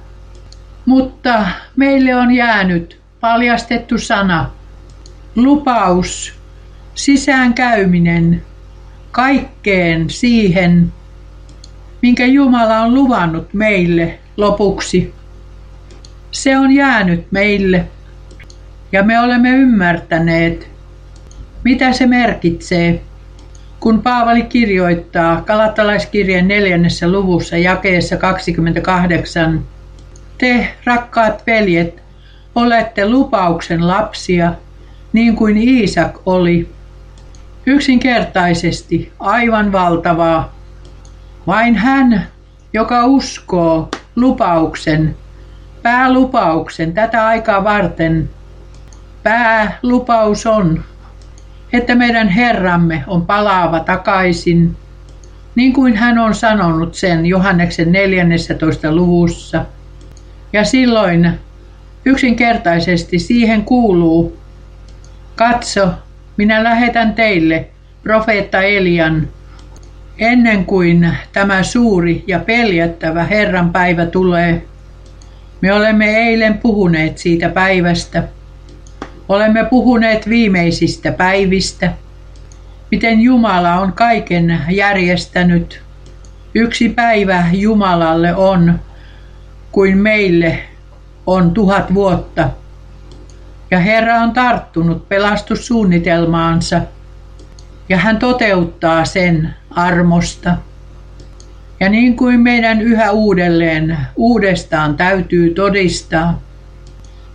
mutta 0.87 1.47
meille 1.77 2.17
on 2.17 2.31
jäänyt 2.35 3.04
paljastettu 3.25 3.99
sana, 3.99 4.51
lupaus, 5.37 6.33
sisäänkäyminen 6.95 8.43
kaikkeen 9.11 10.11
siihen, 10.11 10.93
minkä 12.03 12.27
Jumala 12.27 12.81
on 12.81 12.95
luvannut 12.95 13.55
meille 13.55 14.19
lopuksi. 14.37 15.15
Se 16.31 16.59
on 16.59 16.73
jäänyt 16.73 17.27
meille 17.31 17.87
ja 18.93 19.03
me 19.03 19.21
olemme 19.21 19.51
ymmärtäneet, 19.51 20.69
mitä 21.63 21.93
se 21.93 22.07
merkitsee 22.07 23.03
kun 23.81 24.03
Paavali 24.03 24.43
kirjoittaa 24.43 25.41
Kalattalaiskirjeen 25.41 26.49
neljännessä 26.49 27.13
luvussa 27.13 27.57
jakeessa 27.57 28.17
28, 28.17 29.65
te, 30.39 30.69
rakkaat 30.85 31.47
veljet, 31.47 32.04
olette 32.55 33.09
lupauksen 33.09 33.89
lapsia, 33.89 34.55
niin 35.13 35.37
kuin 35.37 35.57
Iisak 35.57 36.19
oli. 36.27 36.69
Yksinkertaisesti 37.67 39.13
aivan 39.19 39.73
valtavaa. 39.73 40.55
Vain 41.47 41.77
hän, 41.77 42.27
joka 42.73 43.07
uskoo 43.07 43.89
lupauksen, 44.17 45.17
päälupauksen 45.83 46.95
tätä 46.95 47.27
aikaa 47.27 47.65
varten, 47.65 48.31
päälupaus 49.23 50.47
on, 50.47 50.85
että 51.73 51.95
meidän 51.95 52.29
Herramme 52.29 53.05
on 53.07 53.27
palaava 53.27 53.81
takaisin, 53.81 54.77
niin 55.55 55.73
kuin 55.73 55.97
hän 55.97 56.19
on 56.19 56.35
sanonut 56.35 56.95
sen 56.95 57.27
Johanneksen 57.27 57.93
14. 57.93 58.95
luvussa. 58.95 59.65
Ja 60.53 60.65
silloin 60.65 61.39
yksinkertaisesti 62.05 63.19
siihen 63.19 63.65
kuuluu, 63.65 64.39
katso, 65.37 65.89
minä 66.37 66.65
lähetän 66.65 67.15
teille 67.15 67.69
profeetta 68.03 68.63
Elian, 68.63 69.29
ennen 70.19 70.65
kuin 70.65 71.17
tämä 71.33 71.63
suuri 71.63 72.25
ja 72.27 72.39
peljättävä 72.39 73.25
Herran 73.25 73.73
päivä 73.73 74.07
tulee. 74.07 74.63
Me 75.61 75.73
olemme 75.73 76.17
eilen 76.17 76.59
puhuneet 76.59 77.19
siitä 77.19 77.49
päivästä. 77.49 78.23
Olemme 79.29 79.65
puhuneet 79.65 80.29
viimeisistä 80.29 81.13
päivistä, 81.13 81.93
miten 82.91 83.21
Jumala 83.21 83.75
on 83.75 83.93
kaiken 83.93 84.61
järjestänyt. 84.71 85.83
Yksi 86.55 86.89
päivä 86.89 87.45
Jumalalle 87.53 88.35
on 88.35 88.81
kuin 89.73 89.99
meille 89.99 90.59
on 91.27 91.51
tuhat 91.51 91.95
vuotta. 91.95 92.51
Ja 93.71 93.79
Herra 93.79 94.15
on 94.15 94.33
tarttunut 94.33 95.09
pelastussuunnitelmaansa 95.09 96.81
ja 97.89 97.97
hän 97.97 98.19
toteuttaa 98.19 99.05
sen 99.05 99.55
armosta. 99.71 100.57
Ja 101.81 101.89
niin 101.89 102.17
kuin 102.17 102.41
meidän 102.41 102.81
yhä 102.81 103.11
uudelleen 103.11 103.99
uudestaan 104.17 104.97
täytyy 104.97 105.55
todistaa, 105.55 106.41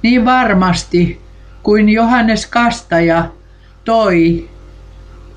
niin 0.01 0.25
varmasti 0.25 1.21
kuin 1.63 1.89
Johannes 1.89 2.45
Kastaja 2.45 3.25
toi 3.85 4.49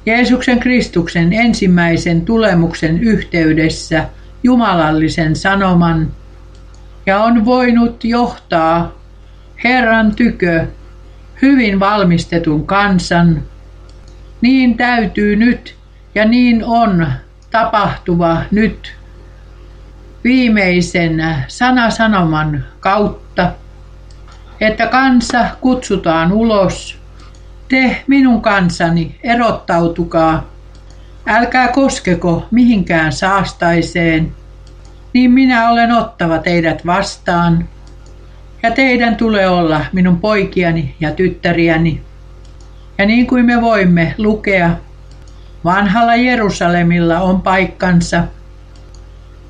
Jeesuksen 0.07 0.61
Kristuksen 0.61 1.33
ensimmäisen 1.33 2.23
tulemuksen 2.23 3.01
yhteydessä 3.01 4.09
jumalallisen 4.43 5.37
sanoman, 5.37 6.13
ja 7.07 7.19
on 7.25 7.45
voinut 7.45 8.05
johtaa 8.05 8.93
Herran 9.65 10.15
tykö 10.15 10.67
hyvin 11.43 11.81
valmistetun 11.81 12.67
kansan, 12.67 13.43
niin 14.41 14.77
täytyy 14.77 15.37
nyt 15.37 15.77
ja 16.15 16.25
niin 16.25 16.65
on 16.65 17.07
tapahtuva 17.51 18.43
nyt 18.51 18.95
viimeisen 20.25 21.25
sanasanoman 21.49 22.65
kautta, 22.81 23.53
että 24.61 24.87
kansa 24.87 25.47
kutsutaan 25.61 26.33
ulos. 26.33 26.99
Te 27.69 28.03
minun 28.07 28.43
kansani 28.43 29.19
erottautukaa, 29.23 30.51
älkää 31.27 31.69
koskeko 31.69 32.47
mihinkään 32.51 33.13
saastaiseen, 33.13 34.33
niin 35.13 35.31
minä 35.31 35.71
olen 35.71 35.93
ottava 35.93 36.39
teidät 36.39 36.87
vastaan. 36.87 37.69
Ja 38.63 38.71
teidän 38.71 39.17
tulee 39.17 39.49
olla 39.49 39.81
minun 39.93 40.21
poikiani 40.21 40.95
ja 41.01 41.11
tyttäriäni. 41.11 42.01
Ja 42.99 43.07
niin 43.07 43.27
kuin 43.27 43.47
me 43.47 43.61
voimme 43.61 44.15
lukea, 44.19 44.71
vanhalla 45.65 46.15
Jerusalemilla 46.17 47.21
on 47.21 47.43
paikkansa. 47.43 48.25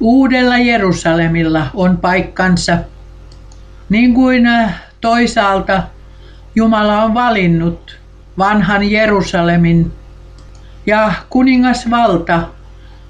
Uudella 0.00 0.58
Jerusalemilla 0.58 1.66
on 1.74 1.96
paikkansa. 1.96 2.78
Niin 3.88 4.14
kuin 4.14 4.46
äh, 4.46 4.82
toisaalta 5.00 5.82
Jumala 6.54 7.02
on 7.02 7.14
valinnut 7.14 7.98
vanhan 8.38 8.90
Jerusalemin 8.90 9.92
ja 10.86 11.12
kuningasvalta 11.30 12.42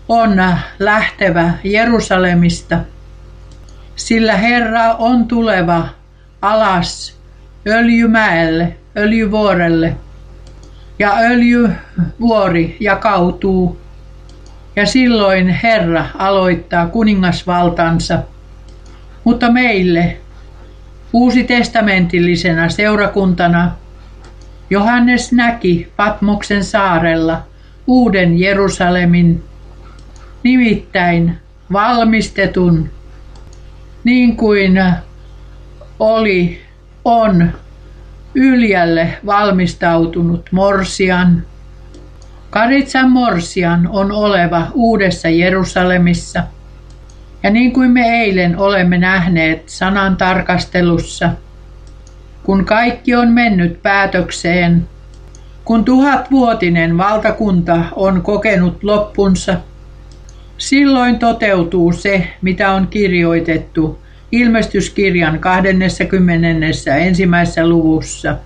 on 0.09 0.41
äh, 0.41 0.65
lähtevä 0.79 1.53
Jerusalemista, 1.65 2.79
sillä 3.97 4.37
Herra 4.37 4.95
on 4.95 5.29
tuleva 5.29 5.89
alas 6.43 7.17
öljymäelle, 7.67 8.77
öljyvuorelle, 8.97 9.97
ja 10.99 11.13
öljyvuori 11.17 12.77
jakautuu, 12.81 13.81
ja 14.77 14.87
silloin 14.87 15.49
Herra 15.49 16.07
aloittaa 16.19 16.87
kuningasvaltansa. 16.87 18.19
Mutta 19.25 19.51
meille, 19.53 20.17
uusi 21.13 21.45
testamentillisena 21.45 22.69
seurakuntana, 22.69 23.73
Johannes 24.71 25.33
näki 25.33 25.93
Patmoksen 25.97 26.65
saarella 26.65 27.43
uuden 27.87 28.41
Jerusalemin, 28.41 29.45
nimittäin 30.43 31.39
valmistetun, 31.73 32.91
niin 34.05 34.37
kuin 34.37 34.85
oli, 35.99 36.61
on 37.05 37.53
Yljälle 38.35 39.09
valmistautunut 39.27 40.49
Morsian. 40.51 41.43
Karitsan 42.51 43.11
Morsian 43.11 43.89
on 43.89 44.13
oleva 44.13 44.67
uudessa 44.75 45.29
Jerusalemissa. 45.29 46.43
Ja 47.43 47.51
niin 47.51 47.73
kuin 47.73 47.91
me 47.91 48.23
eilen 48.23 48.59
olemme 48.59 48.99
nähneet 48.99 49.69
sanan 49.69 50.17
tarkastelussa, 50.17 51.31
kun 52.43 52.65
kaikki 52.65 53.15
on 53.15 53.33
mennyt 53.33 53.83
päätökseen, 53.83 54.89
kun 55.65 55.85
tuhatvuotinen 55.85 56.99
valtakunta 56.99 57.85
on 57.97 58.23
kokenut 58.23 58.85
loppunsa, 58.85 59.57
silloin 60.63 61.19
toteutuu 61.19 61.93
se, 61.93 62.29
mitä 62.43 62.73
on 62.73 62.87
kirjoitettu 62.87 63.99
ilmestyskirjan 64.33 65.39
21. 65.39 66.91
ensimmäisessä 66.91 67.67
luvussa. 67.67 68.37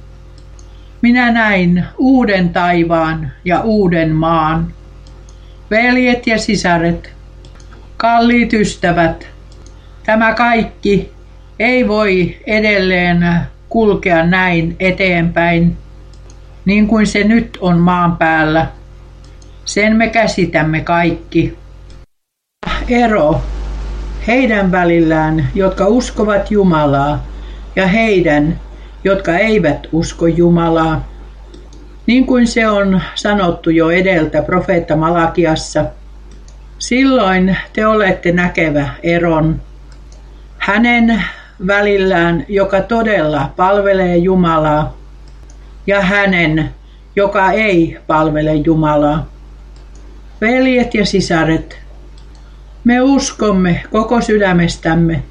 Minä 1.03 1.33
näin 1.33 1.85
uuden 1.99 2.49
taivaan 2.49 3.33
ja 3.45 3.61
uuden 3.61 4.11
maan. 4.11 4.73
Veljet 5.71 6.27
ja 6.27 6.39
sisaret, 6.39 7.13
kalliit 7.97 8.53
ystävät, 8.53 9.29
tämä 10.07 10.35
kaikki 10.35 11.13
ei 11.59 11.89
voi 11.89 12.37
edelleen 12.47 13.27
kulkea 13.69 14.27
näin 14.27 14.77
eteenpäin, 14.81 15.77
niin 16.65 16.87
kuin 16.87 17.07
se 17.07 17.25
nyt 17.25 17.59
on 17.61 17.79
maan 17.79 18.17
päällä. 18.17 18.67
Sen 19.65 19.97
me 19.97 20.09
käsitämme 20.09 20.81
kaikki. 20.81 21.66
Ero 22.89 23.41
heidän 24.27 24.73
välillään, 24.73 25.49
jotka 25.55 25.87
uskovat 25.87 26.51
Jumalaa, 26.51 27.27
ja 27.77 27.87
heidän, 27.87 28.61
jotka 29.05 29.37
eivät 29.39 29.87
usko 29.93 30.27
Jumalaa. 30.27 31.09
Niin 32.07 32.27
kuin 32.27 32.47
se 32.47 32.69
on 32.69 33.01
sanottu 33.15 33.71
jo 33.71 33.91
edeltä 33.91 34.43
profeetta 34.43 34.97
Malakiassa, 34.97 35.85
silloin 36.79 37.57
te 37.73 37.87
olette 37.87 38.33
näkevä 38.33 38.89
eron 39.03 39.61
hänen 40.59 41.23
välillään, 41.67 42.45
joka 42.49 42.81
todella 42.81 43.51
palvelee 43.57 44.17
Jumalaa, 44.17 44.97
ja 45.87 46.01
hänen, 46.01 46.71
joka 47.17 47.53
ei 47.53 47.99
palvele 48.07 48.55
Jumalaa. 48.55 49.27
Veljet 50.41 50.95
ja 50.95 51.07
sisaret, 51.07 51.86
me 52.87 53.01
uskomme 53.01 53.83
koko 53.91 54.21
sydämestämme 54.21 55.23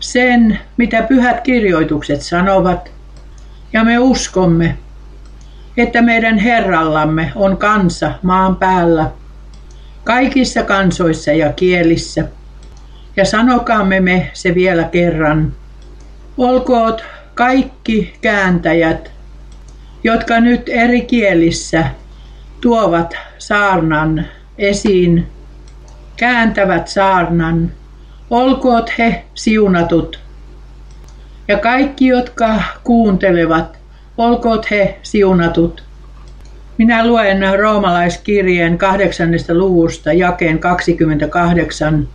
sen, 0.00 0.58
mitä 0.76 1.02
pyhät 1.02 1.40
kirjoitukset 1.40 2.22
sanovat, 2.22 2.90
ja 3.72 3.84
me 3.84 3.98
uskomme, 3.98 4.78
että 5.76 6.02
meidän 6.02 6.38
Herrallamme 6.38 7.32
on 7.34 7.56
kansa 7.56 8.12
maan 8.22 8.56
päällä, 8.56 9.10
kaikissa 10.04 10.62
kansoissa 10.62 11.32
ja 11.32 11.52
kielissä. 11.52 12.24
Ja 13.16 13.24
sanokaamme 13.24 14.00
me 14.00 14.30
se 14.32 14.54
vielä 14.54 14.84
kerran. 14.84 15.52
Olkoot 16.38 17.04
kaikki 17.34 18.14
kääntäjät, 18.20 19.10
jotka 20.04 20.40
nyt 20.40 20.68
eri 20.68 21.00
kielissä 21.00 21.84
tuovat 22.60 23.14
saarnan 23.38 24.26
esiin 24.58 25.26
kääntävät 26.22 26.88
saarnan, 26.88 27.72
olkoot 28.30 28.98
he 28.98 29.24
siunatut. 29.34 30.20
Ja 31.48 31.58
kaikki, 31.58 32.06
jotka 32.06 32.62
kuuntelevat, 32.84 33.78
olkoot 34.18 34.70
he 34.70 34.98
siunatut. 35.02 35.84
Minä 36.78 37.06
luen 37.06 37.58
roomalaiskirjeen 37.58 38.78
kahdeksannesta 38.78 39.54
luvusta 39.54 40.12
jakeen 40.12 40.58
28. 40.58 42.08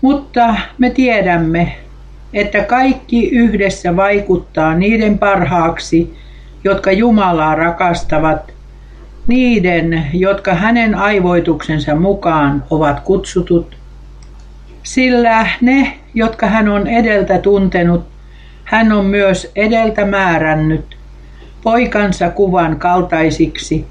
Mutta 0.00 0.54
me 0.78 0.90
tiedämme, 0.90 1.76
että 2.32 2.64
kaikki 2.64 3.28
yhdessä 3.28 3.96
vaikuttaa 3.96 4.74
niiden 4.74 5.18
parhaaksi, 5.18 6.16
jotka 6.64 6.92
Jumalaa 6.92 7.54
rakastavat– 7.54 8.52
niiden, 9.28 10.06
jotka 10.12 10.54
hänen 10.54 10.94
aivoituksensa 10.94 11.94
mukaan 11.94 12.64
ovat 12.70 13.00
kutsutut, 13.00 13.76
sillä 14.82 15.46
ne, 15.60 15.98
jotka 16.14 16.46
hän 16.46 16.68
on 16.68 16.86
edeltä 16.86 17.38
tuntenut, 17.38 18.04
hän 18.64 18.92
on 18.92 19.06
myös 19.06 19.52
edeltä 19.56 20.04
määrännyt 20.04 20.96
poikansa 21.62 22.30
kuvan 22.30 22.76
kaltaisiksi, 22.76 23.86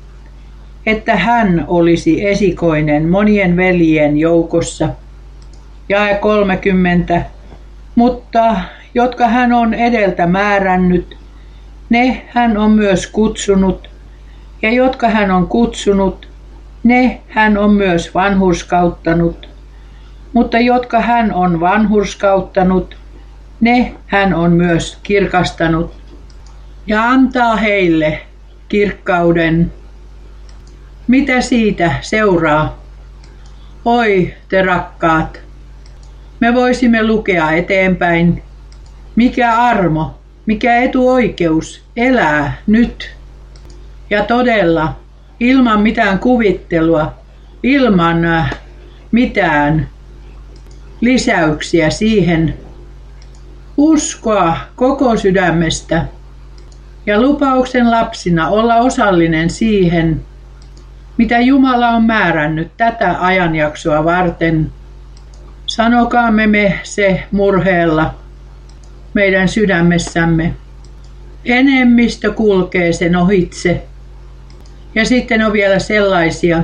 että 0.86 1.16
hän 1.16 1.66
olisi 1.68 2.28
esikoinen 2.28 3.10
monien 3.10 3.58
veljen 3.58 4.18
joukossa. 4.18 4.90
Jae 5.90 6.16
30. 6.16 7.22
Mutta 7.96 8.56
jotka 8.94 9.28
hän 9.28 9.54
on 9.54 9.74
edeltä 9.74 10.28
määrännyt, 10.28 11.18
ne 11.90 12.22
hän 12.28 12.58
on 12.58 12.72
myös 12.72 13.08
kutsunut, 13.08 13.87
ja 14.62 14.72
jotka 14.72 15.10
hän 15.10 15.32
on 15.32 15.48
kutsunut, 15.48 16.28
ne 16.84 17.22
hän 17.28 17.58
on 17.58 17.74
myös 17.74 18.14
vanhurskauttanut. 18.14 19.50
Mutta 20.34 20.60
jotka 20.60 21.02
hän 21.02 21.34
on 21.34 21.60
vanhurskauttanut, 21.60 22.98
ne 23.62 23.94
hän 24.08 24.34
on 24.34 24.52
myös 24.52 24.98
kirkastanut 25.04 25.94
ja 26.88 27.10
antaa 27.10 27.56
heille 27.56 28.22
kirkkauden. 28.70 29.74
Mitä 31.08 31.42
siitä 31.42 31.96
seuraa? 32.02 32.78
Oi 33.86 34.34
te 34.50 34.62
rakkaat, 34.62 35.40
me 36.40 36.54
voisimme 36.54 37.04
lukea 37.08 37.52
eteenpäin. 37.52 38.44
Mikä 39.16 39.56
armo, 39.58 40.16
mikä 40.46 40.78
etuoikeus 40.78 41.84
elää 41.96 42.58
nyt 42.68 43.17
ja 44.10 44.24
todella 44.24 44.96
ilman 45.40 45.82
mitään 45.82 46.20
kuvittelua, 46.20 47.14
ilman 47.64 48.26
äh, 48.26 48.56
mitään 49.12 49.90
lisäyksiä 51.02 51.90
siihen. 51.90 52.54
Uskoa 53.78 54.58
koko 54.76 55.18
sydämestä 55.18 56.06
ja 57.06 57.22
lupauksen 57.22 57.92
lapsina 57.92 58.48
olla 58.50 58.76
osallinen 58.76 59.50
siihen, 59.50 60.22
mitä 61.18 61.40
Jumala 61.40 61.90
on 61.90 62.04
määrännyt 62.04 62.72
tätä 62.78 63.16
ajanjaksoa 63.20 64.04
varten. 64.04 64.72
Sanokaamme 65.66 66.48
me 66.48 66.80
se 66.84 67.24
murheella 67.32 68.16
meidän 69.14 69.48
sydämessämme. 69.48 70.54
Enemmistö 71.46 72.34
kulkee 72.34 72.94
sen 72.94 73.16
ohitse. 73.16 73.84
Ja 74.96 75.06
sitten 75.06 75.46
on 75.46 75.54
vielä 75.54 75.80
sellaisia, 75.80 76.64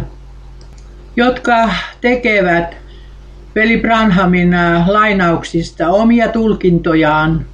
jotka 1.16 1.70
tekevät 2.02 2.78
veli 3.56 3.78
Branhamin 3.78 4.56
lainauksista 4.88 5.90
omia 5.90 6.28
tulkintojaan 6.28 7.46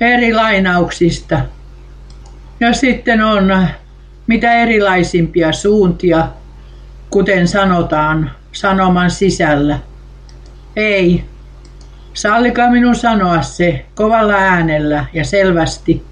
eri 0.00 0.34
lainauksista. 0.34 1.40
Ja 2.60 2.72
sitten 2.72 3.22
on 3.22 3.68
mitä 4.26 4.52
erilaisimpia 4.52 5.52
suuntia, 5.52 6.28
kuten 7.10 7.48
sanotaan 7.48 8.30
sanoman 8.52 9.10
sisällä. 9.10 9.78
Ei, 10.76 11.24
sallikaa 12.14 12.70
minun 12.70 12.94
sanoa 12.94 13.42
se 13.42 13.86
kovalla 13.94 14.34
äänellä 14.34 15.06
ja 15.12 15.24
selvästi. 15.24 16.04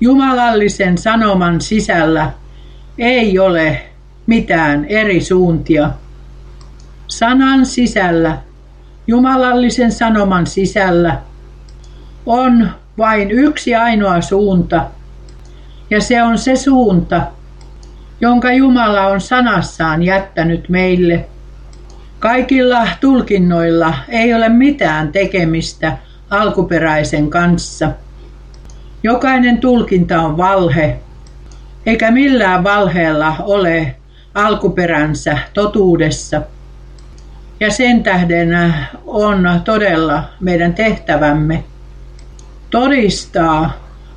Jumalallisen 0.00 0.98
sanoman 0.98 1.60
sisällä 1.60 2.32
ei 2.98 3.38
ole 3.38 3.82
mitään 4.26 4.84
eri 4.84 5.20
suuntia. 5.20 5.90
Sanan 7.06 7.66
sisällä, 7.66 8.38
jumalallisen 9.06 9.92
sanoman 9.92 10.46
sisällä, 10.46 11.20
on 12.26 12.70
vain 12.98 13.30
yksi 13.30 13.74
ainoa 13.74 14.20
suunta, 14.20 14.86
ja 15.90 16.00
se 16.00 16.22
on 16.22 16.38
se 16.38 16.56
suunta, 16.56 17.22
jonka 18.20 18.52
Jumala 18.52 19.06
on 19.06 19.20
sanassaan 19.20 20.02
jättänyt 20.02 20.68
meille. 20.68 21.24
Kaikilla 22.18 22.88
tulkinnoilla 23.00 23.94
ei 24.08 24.34
ole 24.34 24.48
mitään 24.48 25.12
tekemistä 25.12 25.96
alkuperäisen 26.30 27.30
kanssa. 27.30 27.90
Jokainen 29.02 29.58
tulkinta 29.58 30.22
on 30.22 30.36
valhe, 30.36 30.98
eikä 31.86 32.10
millään 32.10 32.64
valheella 32.64 33.36
ole 33.40 33.96
alkuperänsä 34.34 35.38
totuudessa. 35.54 36.42
Ja 37.60 37.70
sen 37.70 38.02
tähden 38.02 38.74
on 39.06 39.60
todella 39.64 40.24
meidän 40.40 40.74
tehtävämme 40.74 41.64
todistaa 42.70 43.72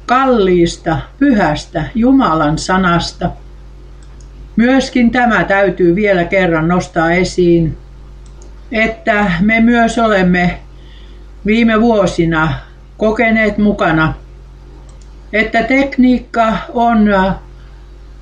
kalliista, 0.06 0.98
pyhästä 1.20 1.84
Jumalan 1.96 2.58
sanasta. 2.58 3.30
Myöskin 4.56 5.12
tämä 5.12 5.44
täytyy 5.44 5.96
vielä 5.96 6.24
kerran 6.24 6.68
nostaa 6.68 7.12
esiin, 7.12 7.78
että 8.72 9.32
me 9.42 9.60
myös 9.60 9.98
olemme 9.98 10.60
viime 11.46 11.82
vuosina 11.82 12.54
kokeneet 12.98 13.58
mukana, 13.58 14.14
että 15.34 15.64
tekniikka 15.64 16.58
on 16.74 17.10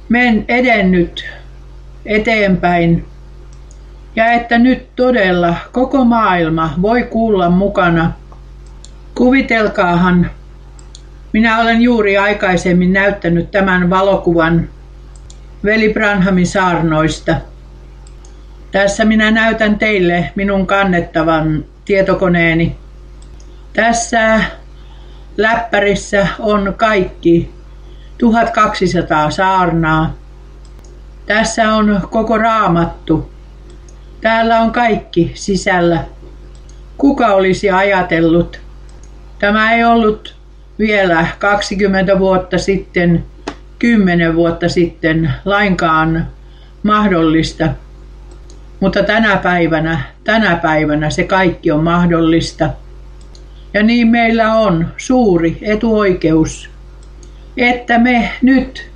men 0.09 0.45
edennyt 0.47 1.25
eteenpäin 2.05 3.05
ja 4.15 4.31
että 4.31 4.57
nyt 4.57 4.95
todella 4.95 5.55
koko 5.71 6.05
maailma 6.05 6.73
voi 6.81 7.03
kuulla 7.03 7.49
mukana. 7.49 8.11
Kuvitelkaahan, 9.15 10.31
minä 11.33 11.59
olen 11.59 11.81
juuri 11.81 12.17
aikaisemmin 12.17 12.93
näyttänyt 12.93 13.51
tämän 13.51 13.89
valokuvan 13.89 14.69
veli 15.63 15.93
Branhamin 15.93 16.47
saarnoista. 16.47 17.35
Tässä 18.71 19.05
minä 19.05 19.31
näytän 19.31 19.79
teille 19.79 20.31
minun 20.35 20.67
kannettavan 20.67 21.65
tietokoneeni. 21.85 22.75
Tässä 23.73 24.41
läppärissä 25.37 26.27
on 26.39 26.73
kaikki 26.77 27.54
1200 28.17 29.31
saarnaa. 29.31 30.13
Tässä 31.25 31.73
on 31.73 32.01
koko 32.11 32.37
raamattu. 32.37 33.31
Täällä 34.21 34.59
on 34.59 34.71
kaikki 34.71 35.31
sisällä. 35.35 36.03
Kuka 36.97 37.27
olisi 37.27 37.69
ajatellut? 37.69 38.59
Tämä 39.39 39.73
ei 39.73 39.83
ollut 39.83 40.35
vielä 40.79 41.27
20 41.39 42.19
vuotta 42.19 42.57
sitten, 42.57 43.25
10 43.79 44.35
vuotta 44.35 44.69
sitten 44.69 45.33
lainkaan 45.45 46.27
mahdollista. 46.83 47.69
Mutta 48.79 49.03
tänä 49.03 49.37
päivänä, 49.37 49.99
tänä 50.23 50.55
päivänä 50.55 51.09
se 51.09 51.23
kaikki 51.23 51.71
on 51.71 51.83
mahdollista. 51.83 52.69
Ja 53.73 53.83
niin 53.83 54.07
meillä 54.07 54.53
on 54.53 54.87
suuri 54.97 55.57
etuoikeus, 55.61 56.69
että 57.57 57.99
me 57.99 58.31
nyt 58.41 58.89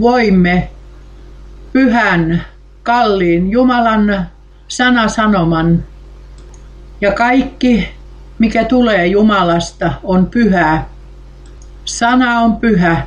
voimme 0.00 0.68
pyhän, 1.72 2.44
kalliin 2.82 3.50
Jumalan 3.50 4.26
sanasanoman 4.68 5.84
ja 7.00 7.12
kaikki, 7.12 7.88
mikä 8.38 8.64
tulee 8.64 9.06
Jumalasta, 9.06 9.92
on 10.02 10.26
pyhää. 10.26 10.88
Sana 11.84 12.40
on 12.40 12.56
pyhä 12.56 13.02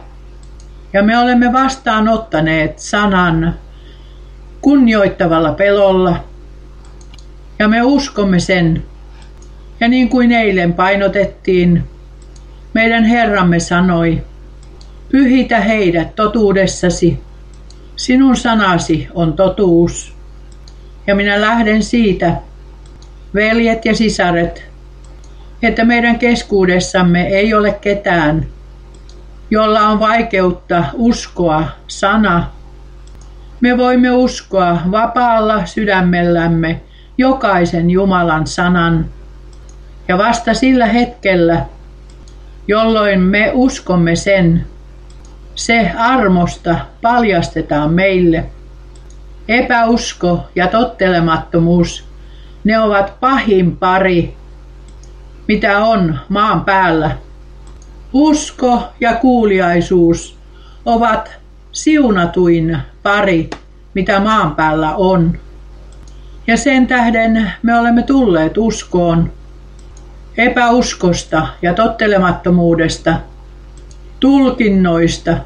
ja 0.94 1.04
me 1.04 1.18
olemme 1.18 1.54
vastaanottaneet 1.54 2.80
sanan 2.80 3.56
kunnioittavalla 4.62 5.52
pelolla 5.52 6.24
ja 7.60 7.68
me 7.68 7.82
uskomme 7.82 8.40
sen. 8.40 8.84
Ja 9.80 9.88
niin 9.88 10.10
kuin 10.10 10.32
eilen 10.32 10.74
painotettiin, 10.74 11.84
meidän 12.74 13.04
Herramme 13.04 13.60
sanoi, 13.60 14.24
pyhitä 15.12 15.60
heidät 15.60 16.16
totuudessasi, 16.16 17.20
sinun 17.96 18.36
sanasi 18.36 19.08
on 19.14 19.34
totuus. 19.34 20.16
Ja 21.08 21.16
minä 21.16 21.42
lähden 21.42 21.84
siitä, 21.84 22.36
veljet 23.34 23.86
ja 23.86 23.96
sisaret, 23.96 24.64
että 25.64 25.86
meidän 25.86 26.20
keskuudessamme 26.20 27.28
ei 27.28 27.54
ole 27.54 27.74
ketään, 27.74 28.46
jolla 29.52 29.88
on 29.88 30.00
vaikeutta 30.00 30.84
uskoa 30.94 31.66
sana. 31.88 32.52
Me 33.62 33.78
voimme 33.78 34.12
uskoa 34.12 34.78
vapaalla 34.92 35.66
sydämellämme 35.66 36.82
jokaisen 37.18 37.90
Jumalan 37.90 38.48
sanan. 38.48 39.06
Ja 40.08 40.18
vasta 40.18 40.54
sillä 40.54 40.86
hetkellä, 40.86 41.66
jolloin 42.68 43.20
me 43.20 43.52
uskomme 43.54 44.16
sen, 44.16 44.66
se 45.56 45.92
armosta 45.98 46.76
paljastetaan 47.02 47.94
meille. 47.94 48.46
Epäusko 49.48 50.44
ja 50.56 50.68
tottelemattomuus, 50.68 52.06
ne 52.64 52.80
ovat 52.80 53.20
pahin 53.20 53.78
pari, 53.78 54.36
mitä 55.48 55.80
on 55.80 56.20
maan 56.30 56.66
päällä. 56.66 57.18
Usko 58.14 58.84
ja 59.00 59.14
kuuliaisuus 59.14 60.38
ovat 60.86 61.32
siunatuin 61.72 62.78
pari, 63.04 63.50
mitä 63.94 64.20
maan 64.20 64.56
päällä 64.56 64.96
on. 64.96 65.38
Ja 66.48 66.58
sen 66.58 66.88
tähden 66.88 67.52
me 67.62 67.80
olemme 67.80 68.04
tulleet 68.04 68.58
uskoon, 68.58 69.32
epäuskosta 70.38 71.48
ja 71.62 71.74
tottelemattomuudesta, 71.74 73.16
tulkinnoista. 74.22 75.38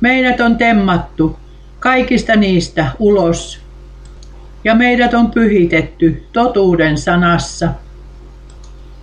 Meidät 0.00 0.40
on 0.40 0.56
temmattu 0.56 1.38
kaikista 1.80 2.36
niistä 2.36 2.86
ulos 2.98 3.60
ja 4.64 4.74
meidät 4.74 5.14
on 5.14 5.30
pyhitetty 5.30 6.26
totuuden 6.32 6.98
sanassa. 6.98 7.68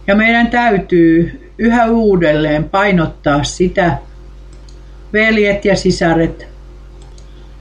Ja 0.08 0.16
meidän 0.16 0.48
täytyy 0.48 1.42
yhä 1.58 1.86
uudelleen 1.86 2.64
painottaa 2.64 3.44
sitä, 3.44 3.98
veljet 5.14 5.66
ja 5.66 5.76
sisaret, 5.76 6.48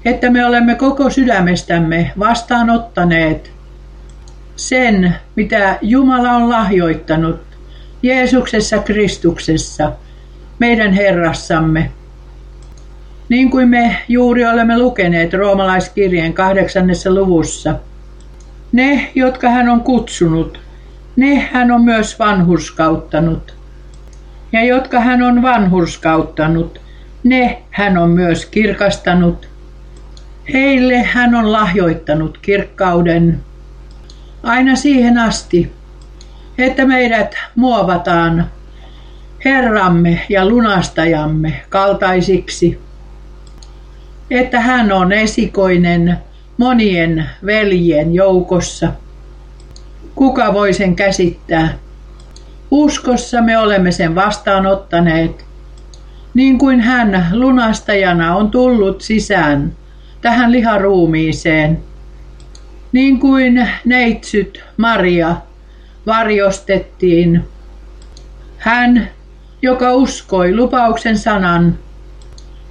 että 0.04 0.30
me 0.30 0.46
olemme 0.46 0.74
koko 0.74 1.10
sydämestämme 1.10 2.12
vastaanottaneet 2.18 3.52
sen, 4.56 5.14
mitä 5.36 5.78
Jumala 5.82 6.32
on 6.32 6.48
lahjoittanut 6.48 7.40
Jeesuksessa 8.02 8.78
Kristuksessa, 8.78 9.92
meidän 10.58 10.92
Herrassamme. 10.92 11.90
Niin 13.28 13.50
kuin 13.50 13.68
me 13.68 13.96
juuri 14.08 14.46
olemme 14.46 14.78
lukeneet 14.78 15.32
roomalaiskirjeen 15.32 16.32
kahdeksannessa 16.32 17.14
luvussa, 17.14 17.74
Ne, 18.74 19.10
jotka 19.14 19.48
hän 19.48 19.68
on 19.68 19.80
kutsunut, 19.80 20.60
ne 21.16 21.48
hän 21.52 21.70
on 21.70 21.84
myös 21.84 22.18
vanhurskauttanut. 22.18 23.54
Ja 24.52 24.64
jotka 24.64 25.00
hän 25.00 25.22
on 25.22 25.42
vanhurskauttanut, 25.42 26.80
ne 27.24 27.62
hän 27.70 27.98
on 27.98 28.10
myös 28.10 28.46
kirkastanut. 28.46 29.48
Heille 30.52 31.02
hän 31.02 31.34
on 31.34 31.52
lahjoittanut 31.52 32.38
kirkkauden 32.42 33.40
aina 34.42 34.76
siihen 34.76 35.18
asti, 35.18 35.72
että 36.58 36.84
meidät 36.84 37.34
muovataan 37.54 38.50
Herramme 39.44 40.20
ja 40.28 40.48
lunastajamme 40.48 41.62
kaltaisiksi, 41.68 42.80
että 44.30 44.60
hän 44.60 44.92
on 44.92 45.12
esikoinen 45.12 46.18
monien 46.56 47.30
veljien 47.46 48.14
joukossa. 48.14 48.92
Kuka 50.14 50.54
voi 50.54 50.72
sen 50.72 50.96
käsittää? 50.96 51.78
Uskossa 52.70 53.40
me 53.40 53.58
olemme 53.58 53.92
sen 53.92 54.14
vastaanottaneet, 54.14 55.44
niin 56.34 56.58
kuin 56.58 56.80
hän 56.80 57.26
lunastajana 57.32 58.36
on 58.36 58.50
tullut 58.50 59.00
sisään 59.00 59.72
tähän 60.20 60.52
liharuumiiseen, 60.52 61.78
niin 62.92 63.20
kuin 63.20 63.68
neitsyt 63.84 64.64
Maria 64.76 65.36
varjostettiin. 66.06 67.44
Hän, 68.58 69.10
joka 69.64 69.94
uskoi 69.94 70.56
lupauksen 70.56 71.18
sanan, 71.18 71.78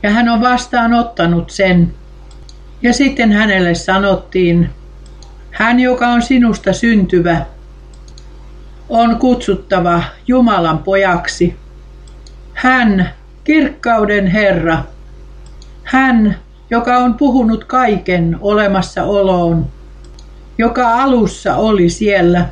ja 0.03 0.09
hän 0.09 0.29
on 0.29 0.41
vastaanottanut 0.41 1.49
sen. 1.49 1.93
Ja 2.81 2.93
sitten 2.93 3.31
hänelle 3.31 3.75
sanottiin, 3.75 4.69
hän, 5.51 5.79
joka 5.79 6.07
on 6.07 6.21
sinusta 6.21 6.73
syntyvä, 6.73 7.45
on 8.89 9.19
kutsuttava 9.19 10.03
Jumalan 10.27 10.77
pojaksi. 10.77 11.55
Hän, 12.53 13.09
kirkkauden 13.43 14.27
Herra, 14.27 14.83
hän, 15.83 16.37
joka 16.69 16.97
on 16.97 17.13
puhunut 17.13 17.63
kaiken 17.63 18.37
olemassaoloon, 18.41 19.65
joka 20.57 21.01
alussa 21.03 21.55
oli 21.55 21.89
siellä. 21.89 22.49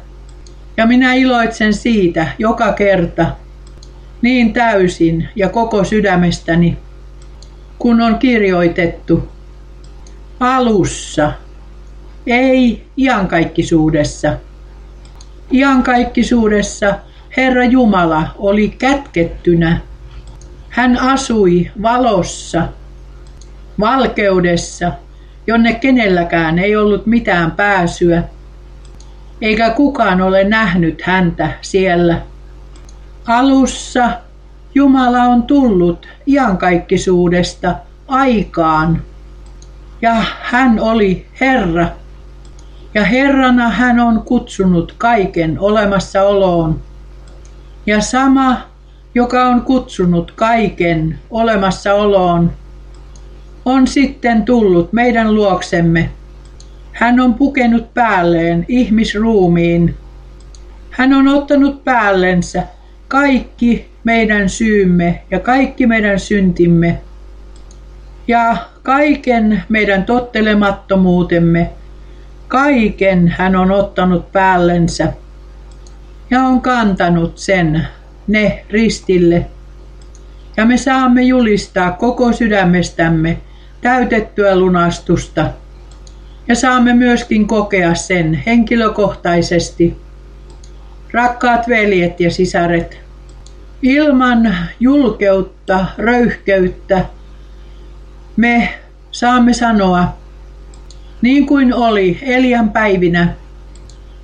Ja 0.78 0.86
minä 0.86 1.14
iloitsen 1.14 1.74
siitä 1.74 2.28
joka 2.38 2.74
kerta, 2.74 3.26
niin 4.22 4.54
täysin 4.54 5.30
ja 5.36 5.50
koko 5.50 5.84
sydämestäni, 5.84 6.78
kun 7.80 8.02
on 8.02 8.20
kirjoitettu 8.20 9.28
alussa, 10.40 11.32
ei 12.28 12.86
iankaikkisuudessa. 12.98 14.38
Iankaikkisuudessa 15.54 16.96
Herra 17.38 17.64
Jumala 17.64 18.28
oli 18.38 18.70
kätkettynä. 18.70 19.82
Hän 20.70 21.00
asui 21.00 21.72
valossa, 21.82 22.68
valkeudessa, 23.80 24.92
jonne 25.48 25.74
kenelläkään 25.74 26.60
ei 26.60 26.76
ollut 26.76 27.06
mitään 27.06 27.52
pääsyä, 27.52 28.24
eikä 29.42 29.70
kukaan 29.70 30.22
ole 30.22 30.44
nähnyt 30.44 31.02
häntä 31.02 31.52
siellä. 31.62 32.22
Alussa 33.28 34.12
Jumala 34.76 35.24
on 35.24 35.44
tullut 35.44 36.08
iankaikkisuudesta 36.28 37.76
aikaan, 38.08 39.02
ja 40.02 40.16
hän 40.42 40.80
oli 40.80 41.28
Herra, 41.42 41.88
ja 42.94 43.04
Herrana 43.06 43.70
hän 43.70 44.00
on 44.00 44.22
kutsunut 44.22 44.96
kaiken 44.98 45.60
olemassaoloon. 45.60 46.82
Ja 47.86 48.02
sama, 48.02 48.58
joka 49.16 49.48
on 49.48 49.62
kutsunut 49.62 50.32
kaiken 50.32 51.20
olemassaoloon, 51.30 52.52
on 53.66 53.88
sitten 53.88 54.46
tullut 54.46 54.94
meidän 54.94 55.36
luoksemme. 55.36 56.10
Hän 56.92 57.20
on 57.20 57.34
pukenut 57.34 57.94
päälleen 57.94 58.66
ihmisruumiin. 58.68 59.96
Hän 60.90 61.14
on 61.14 61.28
ottanut 61.28 61.84
päällensä 61.84 62.64
kaikki 63.12 63.90
meidän 64.04 64.50
syymme 64.50 65.22
ja 65.32 65.40
kaikki 65.40 65.88
meidän 65.88 66.20
syntimme 66.20 67.02
ja 68.28 68.56
kaiken 68.84 69.64
meidän 69.70 70.04
tottelemattomuutemme. 70.04 71.70
Kaiken 72.48 73.28
hän 73.28 73.56
on 73.56 73.72
ottanut 73.72 74.32
päällensä 74.32 75.14
ja 76.30 76.42
on 76.42 76.62
kantanut 76.62 77.38
sen 77.38 77.88
ne 78.28 78.66
ristille. 78.70 79.46
Ja 80.58 80.66
me 80.66 80.78
saamme 80.78 81.22
julistaa 81.22 81.92
koko 81.92 82.34
sydämestämme 82.34 83.38
täytettyä 83.82 84.60
lunastusta 84.60 85.50
ja 86.48 86.56
saamme 86.56 86.94
myöskin 86.94 87.48
kokea 87.48 87.96
sen 87.96 88.44
henkilökohtaisesti. 88.46 89.98
Rakkaat 91.14 91.70
veljet 91.70 92.20
ja 92.20 92.32
sisaret, 92.32 93.01
ilman 93.82 94.56
julkeutta, 94.80 95.86
röyhkeyttä 95.98 97.06
me 98.38 98.70
saamme 99.12 99.54
sanoa, 99.54 100.18
niin 101.22 101.46
kuin 101.46 101.74
oli 101.74 102.20
Elian 102.22 102.70
päivinä 102.70 103.34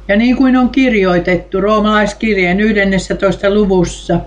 ja 0.08 0.18
niin 0.18 0.38
kuin 0.38 0.58
on 0.58 0.70
kirjoitettu 0.70 1.62
roomalaiskirjeen 1.62 2.60
11. 2.60 3.54
luvussa, 3.54 4.20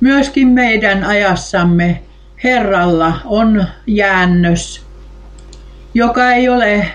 myöskin 0.00 0.48
meidän 0.48 1.04
ajassamme 1.04 2.02
Herralla 2.44 3.14
on 3.24 3.64
jäännös, 3.86 4.82
joka 5.94 6.32
ei 6.32 6.48
ole 6.48 6.86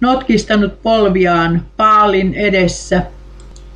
notkistanut 0.00 0.82
polviaan 0.82 1.62
paalin 1.76 2.34
edessä, 2.34 3.02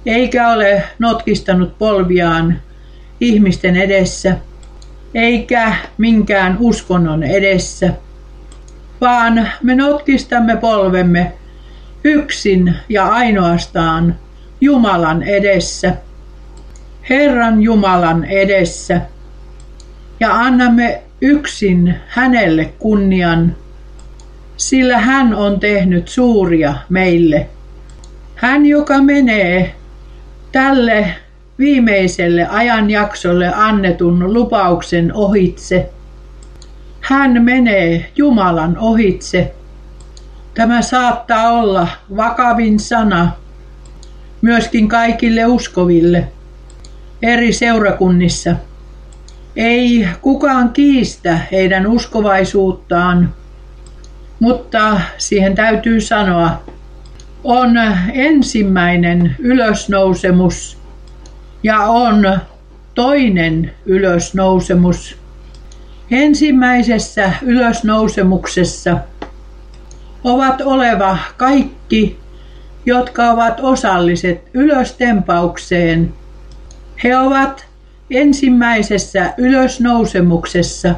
eikä 0.07 0.49
ole 0.53 0.83
notkistanut 0.99 1.79
polviaan 1.79 2.61
ihmisten 3.21 3.77
edessä, 3.77 4.37
eikä 5.15 5.75
minkään 5.99 6.57
uskonnon 6.61 7.23
edessä, 7.23 7.93
vaan 9.01 9.49
me 9.63 9.75
notkistamme 9.75 10.57
polvemme 10.57 11.33
yksin 12.05 12.75
ja 12.89 13.07
ainoastaan 13.07 14.17
Jumalan 14.61 15.23
edessä, 15.23 15.95
Herran 17.11 17.63
Jumalan 17.63 18.25
edessä, 18.25 19.01
ja 20.21 20.35
annamme 20.35 21.03
yksin 21.21 21.95
hänelle 22.07 22.65
kunnian, 22.79 23.57
sillä 24.57 24.99
hän 24.99 25.35
on 25.35 25.61
tehnyt 25.61 26.09
suuria 26.09 26.75
meille. 26.89 27.49
Hän, 28.35 28.67
joka 28.67 29.03
menee 29.03 29.75
tälle 30.53 31.15
viimeiselle 31.61 32.47
ajanjaksolle 32.47 33.53
annetun 33.55 34.35
lupauksen 34.35 35.15
ohitse. 35.15 35.91
Hän 37.01 37.43
menee 37.43 38.11
Jumalan 38.17 38.79
ohitse. 38.79 39.55
Tämä 40.55 40.83
saattaa 40.83 41.53
olla 41.53 41.89
vakavin 42.17 42.81
sana 42.81 43.33
myöskin 44.43 44.89
kaikille 44.89 45.47
uskoville 45.47 46.29
eri 47.23 47.53
seurakunnissa. 47.53 48.57
Ei 49.57 50.09
kukaan 50.23 50.71
kiistä 50.71 51.41
heidän 51.53 51.87
uskovaisuuttaan, 51.87 53.35
mutta 54.41 55.01
siihen 55.19 55.55
täytyy 55.55 56.01
sanoa, 56.01 56.63
on 57.45 57.77
ensimmäinen 58.13 59.37
ylösnousemus 59.39 60.80
ja 61.63 61.79
on 61.81 62.39
toinen 62.95 63.71
ylösnousemus. 63.87 65.17
Ensimmäisessä 66.11 67.33
ylösnousemuksessa 67.43 68.99
ovat 70.25 70.61
oleva 70.61 71.19
kaikki, 71.37 72.19
jotka 72.87 73.31
ovat 73.31 73.61
osalliset 73.63 74.41
ylöstempaukseen. 74.55 76.15
He 77.05 77.19
ovat 77.19 77.67
ensimmäisessä 78.11 79.35
ylösnousemuksessa 79.39 80.95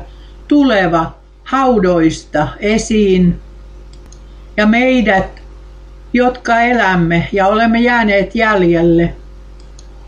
tuleva 0.48 1.14
haudoista 1.44 2.48
esiin. 2.60 3.40
Ja 4.56 4.66
meidät, 4.66 5.42
jotka 6.12 6.60
elämme 6.60 7.28
ja 7.32 7.46
olemme 7.46 7.80
jääneet 7.80 8.34
jäljelle, 8.34 9.14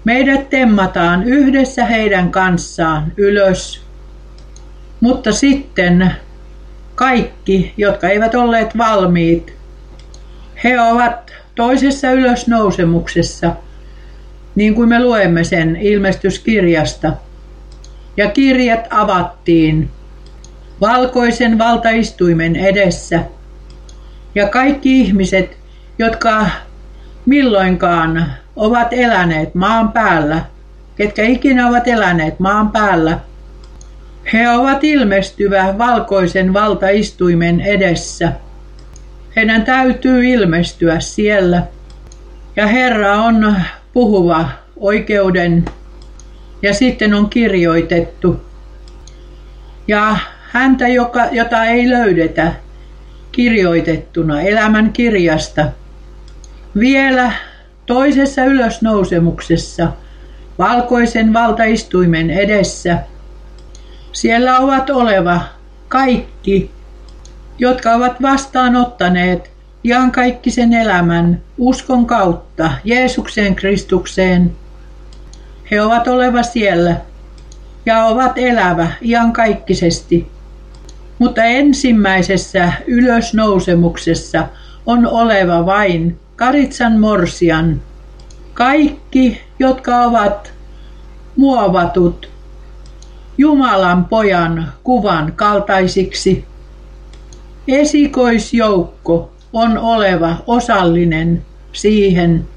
Meidät 0.05 0.51
temmataan 0.51 1.25
yhdessä 1.25 1.85
heidän 1.85 2.31
kanssaan 2.31 3.13
ylös. 3.17 3.81
Mutta 5.01 5.33
sitten 5.33 6.11
kaikki, 6.95 7.75
jotka 7.77 8.09
eivät 8.09 8.35
olleet 8.35 8.79
valmiit, 8.79 9.55
he 10.65 10.81
ovat 10.81 11.33
toisessa 11.55 12.11
ylösnousemuksessa, 12.11 13.53
niin 14.55 14.75
kuin 14.75 14.89
me 14.89 15.03
luemme 15.03 15.45
sen 15.45 15.77
ilmestyskirjasta. 15.77 17.13
Ja 18.17 18.31
kirjat 18.31 18.87
avattiin 18.91 19.91
valkoisen 20.81 21.59
valtaistuimen 21.59 22.57
edessä. 22.57 23.21
Ja 24.35 24.49
kaikki 24.49 25.01
ihmiset, 25.01 25.57
jotka 25.99 26.47
milloinkaan 27.27 28.33
ovat 28.57 28.89
eläneet 28.91 29.55
maan 29.55 29.93
päällä, 29.93 30.45
ketkä 30.97 31.23
ikinä 31.23 31.69
ovat 31.69 31.89
eläneet 31.89 32.41
maan 32.41 32.71
päällä, 32.73 33.19
he 34.33 34.49
ovat 34.51 34.85
ilmestyvä 34.85 35.79
valkoisen 35.79 36.53
valtaistuimen 36.53 37.61
edessä. 37.61 38.33
Heidän 39.37 39.65
täytyy 39.65 40.25
ilmestyä 40.25 41.01
siellä. 41.01 41.63
Ja 42.57 42.67
Herra 42.67 43.15
on 43.15 43.57
puhuva 43.93 44.49
oikeuden 44.77 45.65
ja 46.63 46.75
sitten 46.75 47.15
on 47.15 47.31
kirjoitettu. 47.31 48.41
Ja 49.89 50.17
häntä, 50.53 50.89
joka, 50.89 51.25
jota 51.33 51.65
ei 51.65 51.91
löydetä 51.91 52.53
kirjoitettuna 53.33 54.41
elämän 54.41 54.93
kirjasta. 54.93 55.67
Vielä 56.79 57.33
toisessa 57.87 58.45
ylösnousemuksessa 58.45 59.93
valkoisen 60.59 61.33
valtaistuimen 61.33 62.31
edessä. 62.31 62.99
Siellä 64.13 64.59
ovat 64.59 64.91
oleva 64.91 65.41
kaikki, 65.89 66.71
jotka 67.59 67.93
ovat 67.93 68.23
vastaanottaneet 68.23 69.51
iankaikkisen 69.85 70.73
elämän 70.73 71.43
uskon 71.59 72.07
kautta 72.07 72.71
Jeesukseen 72.85 73.55
Kristukseen. 73.55 74.53
He 75.71 75.83
ovat 75.83 76.09
oleva 76.09 76.43
siellä 76.43 76.97
ja 77.87 78.05
ovat 78.05 78.33
elävä 78.39 78.89
iankaikkisesti. 79.03 80.31
Mutta 81.19 81.45
ensimmäisessä 81.45 82.73
ylösnousemuksessa 82.87 84.49
on 84.87 85.07
oleva 85.07 85.67
vain 85.67 86.21
Karitsan 86.37 87.01
morsian. 87.01 87.81
Kaikki, 88.55 89.41
jotka 89.59 89.97
ovat 89.97 90.53
muovatut 91.37 92.31
Jumalan 93.39 94.05
pojan 94.05 94.73
kuvan 94.85 95.33
kaltaisiksi. 95.37 96.45
Esikoisjoukko 97.69 99.33
on 99.53 99.79
oleva 99.79 100.37
osallinen 100.47 101.43
siihen. 101.73 102.49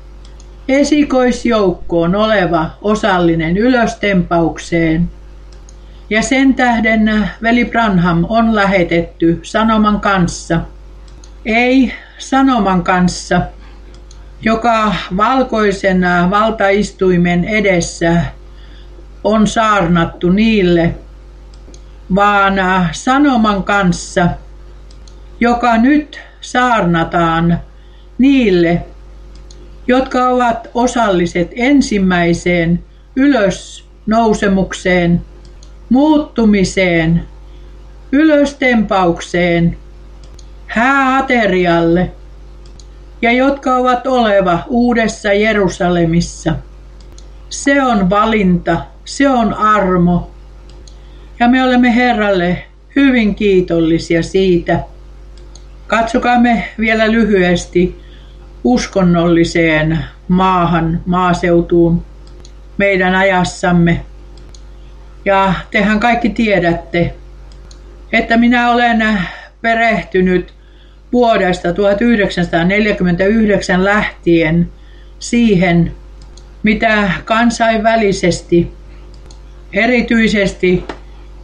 Esikoisjoukko 0.67 2.01
on 2.01 2.15
oleva 2.15 2.69
osallinen 2.81 3.57
ylöstempaukseen. 3.57 5.09
Ja 6.09 6.21
sen 6.21 6.53
tähden 6.53 7.29
veli 7.41 7.65
Branham 7.65 8.25
on 8.29 8.55
lähetetty 8.55 9.39
sanoman 9.43 9.99
kanssa. 9.99 10.61
Ei 11.45 11.93
sanoman 12.17 12.83
kanssa, 12.83 13.41
joka 14.41 14.95
valkoisen 15.17 16.01
valtaistuimen 16.29 17.45
edessä 17.45 18.21
on 19.23 19.47
saarnattu 19.47 20.29
niille, 20.29 20.95
vaan 22.15 22.53
sanoman 22.91 23.63
kanssa, 23.63 24.27
joka 25.39 25.77
nyt 25.77 26.21
saarnataan 26.41 27.59
niille, 28.17 28.81
jotka 29.87 30.29
ovat 30.29 30.67
osalliset 30.73 31.51
ensimmäiseen 31.55 32.83
ylösnousemukseen, 33.15 35.21
muuttumiseen, 35.89 37.25
ylöstempaukseen, 38.11 39.77
hääaterialle 40.67 42.11
ja 43.21 43.31
jotka 43.31 43.75
ovat 43.75 44.07
oleva 44.07 44.59
uudessa 44.67 45.33
Jerusalemissa. 45.33 46.55
Se 47.49 47.83
on 47.83 48.09
valinta, 48.09 48.77
se 49.05 49.29
on 49.29 49.53
armo. 49.53 50.31
Ja 51.39 51.47
me 51.47 51.63
olemme 51.63 51.95
Herralle 51.95 52.63
hyvin 52.95 53.35
kiitollisia 53.35 54.23
siitä. 54.23 54.79
Katsokaamme 55.87 56.63
vielä 56.79 57.11
lyhyesti 57.11 58.01
uskonnolliseen 58.63 60.05
maahan, 60.27 61.01
maaseutuun 61.05 62.05
meidän 62.77 63.15
ajassamme. 63.15 64.05
Ja 65.25 65.53
tehän 65.71 65.99
kaikki 65.99 66.29
tiedätte, 66.29 67.15
että 68.13 68.37
minä 68.37 68.71
olen 68.71 69.19
perehtynyt 69.61 70.56
vuodesta 71.13 71.73
1949 71.73 73.85
lähtien 73.85 74.69
siihen, 75.19 75.91
mitä 76.63 77.11
kansainvälisesti, 77.25 78.71
erityisesti 79.73 80.83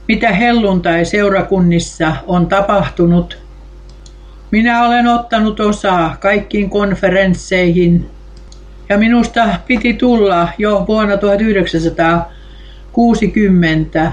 mitä 0.07 0.31
helluntai-seurakunnissa 0.31 2.15
on 2.27 2.47
tapahtunut. 2.47 3.37
Minä 4.51 4.85
olen 4.85 5.07
ottanut 5.07 5.59
osaa 5.59 6.17
kaikkiin 6.19 6.69
konferensseihin 6.69 8.09
ja 8.89 8.97
minusta 8.97 9.49
piti 9.67 9.93
tulla 9.93 10.49
jo 10.57 10.85
vuonna 10.87 11.17
1960 11.17 14.11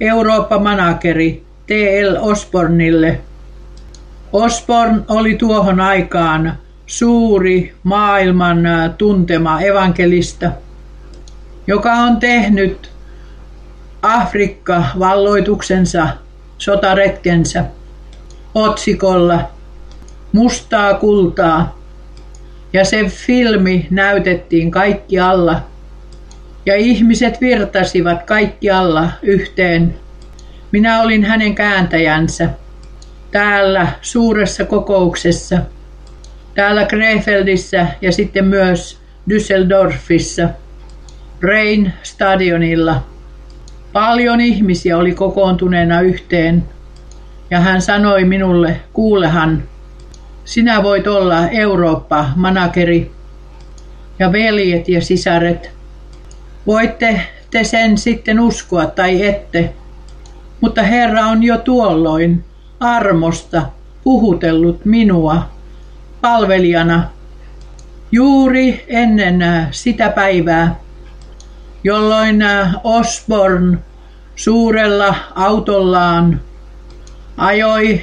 Eurooppa-manageri 0.00 1.42
T.L. 1.66 2.16
Osbornille. 2.20 3.20
Osborn 4.36 5.04
oli 5.08 5.34
tuohon 5.34 5.80
aikaan 5.80 6.58
suuri 6.86 7.74
maailman 7.82 8.58
tuntema 8.98 9.60
evankelista, 9.60 10.50
joka 11.66 11.92
on 11.92 12.16
tehnyt 12.16 12.90
Afrikka-valloituksensa, 14.02 16.08
sotaretkensä 16.58 17.64
otsikolla 18.54 19.50
Mustaa 20.32 20.94
kultaa. 20.94 21.78
Ja 22.72 22.84
se 22.84 23.04
filmi 23.04 23.86
näytettiin 23.90 24.70
kaikkialla. 24.70 25.60
Ja 26.66 26.76
ihmiset 26.76 27.40
virtasivat 27.40 28.22
kaikkialla 28.22 29.10
yhteen. 29.22 29.94
Minä 30.72 31.02
olin 31.02 31.24
hänen 31.24 31.54
kääntäjänsä 31.54 32.50
täällä 33.30 33.88
suuressa 34.02 34.64
kokouksessa– 34.64 35.58
täällä 36.56 36.86
Krefeldissä 36.86 37.86
ja 38.00 38.12
sitten 38.12 38.44
myös 38.44 38.98
Düsseldorfissa, 39.30 40.48
Rain 41.42 41.92
stadionilla. 42.02 43.02
Paljon 43.92 44.40
ihmisiä 44.40 44.98
oli 44.98 45.12
kokoontuneena 45.12 46.00
yhteen 46.00 46.64
ja 47.50 47.60
hän 47.60 47.82
sanoi 47.82 48.24
minulle, 48.24 48.80
kuulehan, 48.92 49.62
sinä 50.44 50.82
voit 50.82 51.06
olla 51.06 51.48
Eurooppa-manakeri 51.48 53.10
ja 54.18 54.32
veljet 54.32 54.88
ja 54.88 55.00
sisaret. 55.00 55.70
Voitte 56.66 57.20
te 57.50 57.64
sen 57.64 57.98
sitten 57.98 58.40
uskoa 58.40 58.86
tai 58.86 59.26
ette, 59.26 59.74
mutta 60.60 60.82
Herra 60.82 61.26
on 61.26 61.42
jo 61.42 61.58
tuolloin 61.58 62.44
armosta 62.80 63.62
puhutellut 64.04 64.84
minua 64.84 65.48
palvelijana 66.20 67.10
juuri 68.12 68.84
ennen 68.88 69.42
äh, 69.42 69.68
sitä 69.70 70.08
päivää, 70.08 70.76
jolloin 71.84 72.42
äh, 72.42 72.74
Osborn 72.84 73.78
suurella 74.36 75.14
autollaan 75.34 76.40
ajoi 77.36 78.00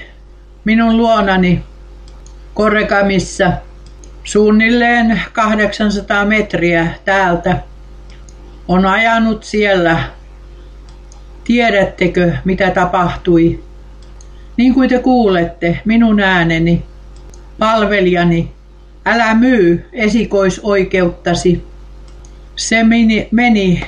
minun 0.65 0.97
luonani 0.97 1.63
Korrekamissa 2.53 3.51
suunnilleen 4.23 5.21
800 5.33 6.25
metriä 6.25 6.87
täältä. 7.05 7.57
On 8.67 8.85
ajanut 8.85 9.43
siellä. 9.43 10.03
Tiedättekö, 11.43 12.33
mitä 12.45 12.71
tapahtui? 12.71 13.63
Niin 14.57 14.73
kuin 14.73 14.89
te 14.89 14.99
kuulette, 14.99 15.79
minun 15.85 16.19
ääneni 16.19 16.83
palvelijani, 17.59 18.51
älä 19.05 19.35
myy 19.35 19.85
esikoisoikeuttasi. 19.93 21.63
Se 22.55 22.83
meni, 22.83 23.27
meni 23.31 23.83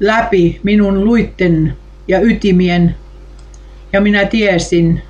läpi 0.00 0.60
minun 0.62 1.04
luitten 1.04 1.76
ja 2.08 2.20
ytimien, 2.20 2.96
ja 3.92 4.00
minä 4.00 4.24
tiesin, 4.24 5.02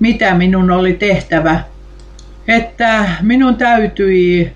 mitä 0.00 0.34
minun 0.34 0.70
oli 0.70 0.92
tehtävä, 0.92 1.60
että 2.48 3.10
minun 3.22 3.56
täytyi 3.56 4.52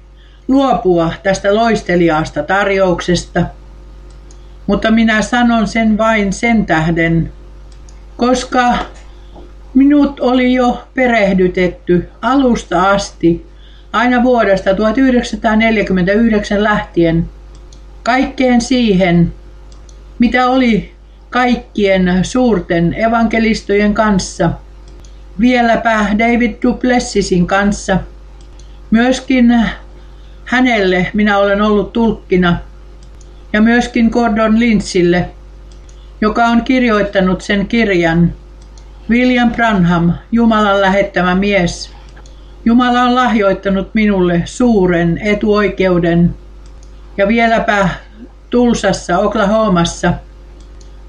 luopua 0.48 1.12
tästä 1.22 1.54
loisteliaasta 1.54 2.42
tarjouksesta, 2.42 3.46
mutta 4.66 4.90
minä 4.90 5.22
sanon 5.22 5.68
sen 5.68 5.98
vain 5.98 6.32
sen 6.32 6.66
tähden, 6.66 7.32
koska 8.16 8.78
minut 9.75 10.21
oli 10.21 10.55
jo 10.55 10.85
perehdytetty 10.95 12.09
alusta 12.23 12.91
asti 12.91 13.47
aina 13.93 14.23
vuodesta 14.23 14.75
1949 14.75 16.64
lähtien 16.64 17.29
kaikkeen 18.03 18.61
siihen, 18.61 19.33
mitä 20.18 20.51
oli 20.51 20.93
kaikkien 21.31 22.18
suurten 22.23 22.95
evankelistojen 22.95 23.95
kanssa, 23.95 24.51
vieläpä 25.41 26.07
David 26.18 26.55
Duplessisin 26.62 27.47
kanssa. 27.47 27.99
Myöskin 28.91 29.64
hänelle 30.45 31.11
minä 31.14 31.39
olen 31.39 31.62
ollut 31.62 31.93
tulkkina 31.93 32.59
ja 33.53 33.61
myöskin 33.61 34.07
Gordon 34.07 34.61
Lynchille, 34.61 35.31
joka 36.21 36.47
on 36.47 36.62
kirjoittanut 36.62 37.41
sen 37.41 37.66
kirjan 37.66 38.33
William 39.11 39.50
Branham, 39.50 40.12
Jumalan 40.32 40.80
lähettämä 40.80 41.34
mies. 41.34 41.90
Jumala 42.64 43.02
on 43.02 43.14
lahjoittanut 43.14 43.94
minulle 43.94 44.42
suuren 44.44 45.18
etuoikeuden 45.18 46.34
ja 47.16 47.28
vieläpä 47.28 47.88
Tulsassa, 48.50 49.18
Oklahomassa, 49.18 50.12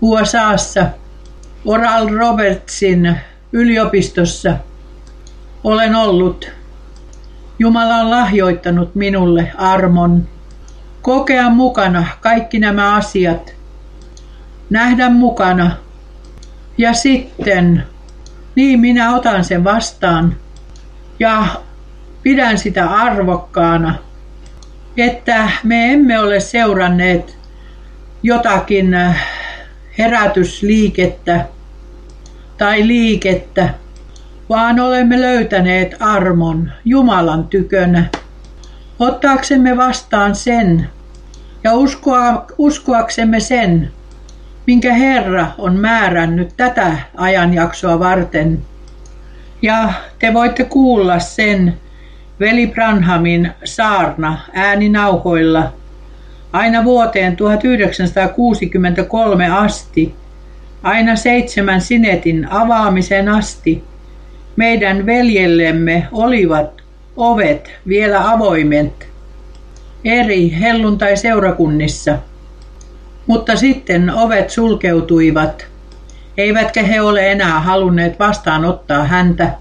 USAssa, 0.01 0.85
Oral 1.65 2.09
Robertsin 2.09 3.17
yliopistossa 3.51 4.57
olen 5.63 5.95
ollut. 5.95 6.51
Jumala 7.59 7.95
on 7.95 8.11
lahjoittanut 8.11 8.95
minulle 8.95 9.51
armon 9.57 10.27
kokea 11.01 11.49
mukana 11.49 12.07
kaikki 12.21 12.59
nämä 12.59 12.95
asiat, 12.95 13.53
nähdä 14.69 15.09
mukana 15.09 15.71
ja 16.77 16.93
sitten 16.93 17.90
niin 18.55 18.79
minä 18.79 19.15
otan 19.15 19.43
sen 19.43 19.63
vastaan 19.63 20.35
ja 21.19 21.45
pidän 22.23 22.57
sitä 22.57 22.89
arvokkaana, 22.89 23.95
että 24.97 25.49
me 25.63 25.93
emme 25.93 26.19
ole 26.19 26.39
seuranneet 26.39 27.37
jotakin 28.23 28.95
herätysliikettä 29.97 31.45
tai 32.57 32.87
liikettä, 32.87 33.69
vaan 34.49 34.79
olemme 34.79 35.21
löytäneet 35.21 35.95
armon 35.99 36.71
Jumalan 36.85 37.47
tykönä. 37.47 38.05
Ottaaksemme 38.99 39.77
vastaan 39.77 40.35
sen 40.35 40.89
ja 41.63 41.73
uskoa, 41.73 42.45
uskoaksemme 42.57 43.39
sen, 43.39 43.91
minkä 44.67 44.93
Herra 44.93 45.47
on 45.57 45.79
määrännyt 45.79 46.53
tätä 46.57 46.97
ajanjaksoa 47.17 47.99
varten. 47.99 48.59
Ja 49.61 49.93
te 50.19 50.33
voitte 50.33 50.63
kuulla 50.63 51.19
sen 51.19 51.77
veli 52.39 52.67
Branhamin 52.67 53.51
saarna 53.63 54.37
ääninauhoilla 54.53 55.73
aina 56.53 56.83
vuoteen 56.83 57.35
1963 57.35 59.51
asti, 59.51 60.15
aina 60.83 61.15
seitsemän 61.15 61.81
sinetin 61.81 62.51
avaamisen 62.51 63.29
asti, 63.29 63.83
meidän 64.55 65.05
veljellemme 65.05 66.07
olivat 66.11 66.81
ovet 67.17 67.71
vielä 67.87 68.31
avoimet 68.31 69.07
eri 70.05 70.59
helluntai-seurakunnissa. 70.59 72.17
Mutta 73.27 73.55
sitten 73.55 74.09
ovet 74.09 74.49
sulkeutuivat, 74.49 75.65
eivätkä 76.37 76.83
he 76.83 77.01
ole 77.01 77.31
enää 77.31 77.59
halunneet 77.59 78.19
vastaanottaa 78.19 79.03
häntä, 79.03 79.51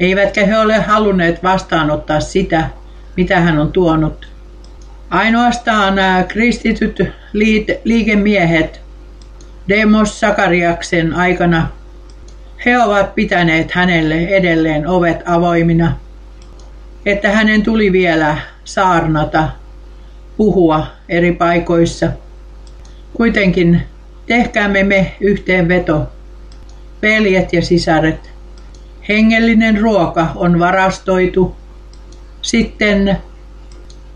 eivätkä 0.00 0.46
he 0.46 0.58
ole 0.58 0.78
halunneet 0.78 1.42
vastaanottaa 1.42 2.20
sitä, 2.20 2.68
mitä 3.16 3.40
hän 3.40 3.58
on 3.58 3.72
tuonut. 3.72 4.28
Ainoastaan 5.10 5.94
kristityt 6.28 6.98
liikemiehet 7.84 8.80
Demos 9.68 10.20
Sakariaksen 10.20 11.14
aikana 11.14 11.68
he 12.64 12.82
ovat 12.82 13.14
pitäneet 13.14 13.72
hänelle 13.72 14.14
edelleen 14.14 14.86
ovet 14.86 15.22
avoimina, 15.26 15.96
että 17.06 17.30
hänen 17.30 17.62
tuli 17.62 17.92
vielä 17.92 18.36
saarnata, 18.64 19.48
puhua 20.36 20.86
eri 21.08 21.32
paikoissa. 21.32 22.08
Kuitenkin 23.16 23.82
tehkäämme 24.26 24.82
me 24.82 25.12
yhteenveto, 25.20 26.08
veljet 27.02 27.52
ja 27.52 27.62
sisaret. 27.62 28.30
Hengellinen 29.08 29.80
ruoka 29.80 30.26
on 30.34 30.58
varastoitu. 30.58 31.56
Sitten 32.42 33.18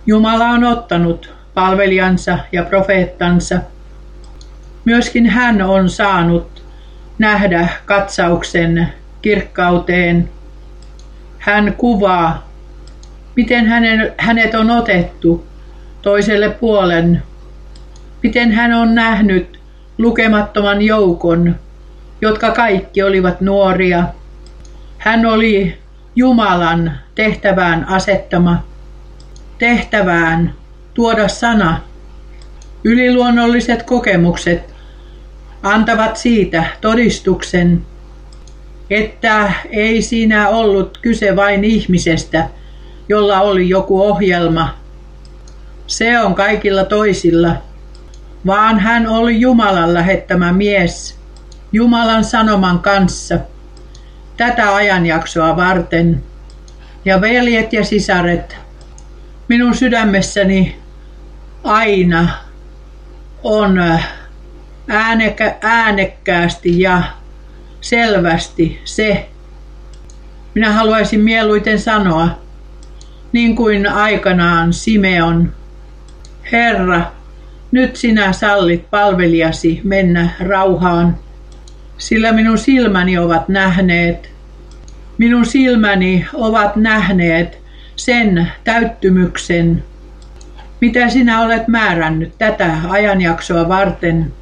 Jumala 0.07 0.47
on 0.49 0.65
ottanut 0.65 1.35
palvelijansa 1.55 2.39
ja 2.53 2.63
profeettansa. 2.63 3.61
Myöskin 4.85 5.27
hän 5.27 5.63
on 5.63 5.91
saanut 5.91 6.65
nähdä 7.19 7.69
katsauksen 7.85 8.89
kirkkauteen. 9.23 10.29
Hän 11.39 11.75
kuvaa, 11.79 12.49
miten 13.37 13.67
hänen, 13.67 14.13
hänet 14.19 14.55
on 14.55 14.71
otettu 14.71 15.47
toiselle 16.03 16.51
puolen, 16.51 17.23
miten 18.23 18.53
hän 18.53 18.73
on 18.73 18.95
nähnyt 18.95 19.61
lukemattoman 19.99 20.83
joukon, 20.83 21.57
jotka 22.21 22.51
kaikki 22.51 23.03
olivat 23.03 23.41
nuoria. 23.41 24.05
Hän 24.99 25.27
oli 25.27 25.79
Jumalan 26.16 26.93
tehtävään 27.14 27.89
asettama 27.89 28.69
tehtävään 29.59 30.55
tuoda 30.95 31.29
sana. 31.29 31.81
Yliluonnolliset 32.85 33.83
kokemukset 33.83 34.75
antavat 35.62 36.16
siitä 36.16 36.64
todistuksen, 36.81 37.83
että 38.91 39.53
ei 39.71 40.03
siinä 40.03 40.49
ollut 40.49 40.99
kyse 41.03 41.37
vain 41.37 41.64
ihmisestä, 41.64 42.49
jolla 43.09 43.41
oli 43.41 43.69
joku 43.69 44.03
ohjelma. 44.03 44.75
Se 45.87 46.21
on 46.21 46.35
kaikilla 46.35 46.85
toisilla, 46.85 47.57
vaan 48.47 48.78
hän 48.78 49.07
oli 49.07 49.41
Jumalan 49.41 49.95
lähettämä 49.95 50.53
mies, 50.53 51.18
Jumalan 51.72 52.24
sanoman 52.24 52.78
kanssa, 52.78 53.39
tätä 54.36 54.74
ajanjaksoa 54.74 55.57
varten. 55.57 56.22
Ja 57.05 57.20
veljet 57.20 57.72
ja 57.72 57.84
sisaret, 57.84 58.57
minun 59.49 59.74
sydämessäni 59.74 60.76
aina 61.64 62.28
on 63.43 63.78
äänekä, 64.89 65.57
äänekkäästi 65.62 66.80
ja 66.80 67.03
selvästi 67.80 68.80
se, 68.84 69.28
minä 70.55 70.72
haluaisin 70.72 71.20
mieluiten 71.20 71.78
sanoa, 71.78 72.28
niin 73.32 73.57
kuin 73.57 73.86
aikanaan 73.86 74.72
Simeon, 74.72 75.53
Herra, 76.53 77.03
nyt 77.71 77.97
sinä 77.97 78.33
sallit 78.33 78.91
palvelijasi 78.91 79.81
mennä 79.85 80.29
rauhaan, 80.41 81.16
sillä 81.99 82.33
minun 82.33 82.59
silmäni 82.59 83.19
ovat 83.19 83.49
nähneet, 83.49 84.31
minun 85.19 85.47
silmäni 85.47 86.27
ovat 86.35 86.77
nähneet 86.77 87.59
sen 87.97 88.53
täyttymyksen, 88.64 89.85
mitä 90.81 91.09
sinä 91.09 91.41
olet 91.41 91.69
määrännyt 91.69 92.33
tätä 92.39 92.77
ajanjaksoa 92.89 93.69
varten. 93.69 94.33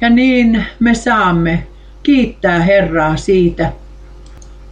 Ja 0.00 0.10
niin 0.10 0.64
me 0.80 0.94
saamme 0.94 1.66
kiittää 2.02 2.60
Herraa 2.60 3.16
siitä. 3.16 3.72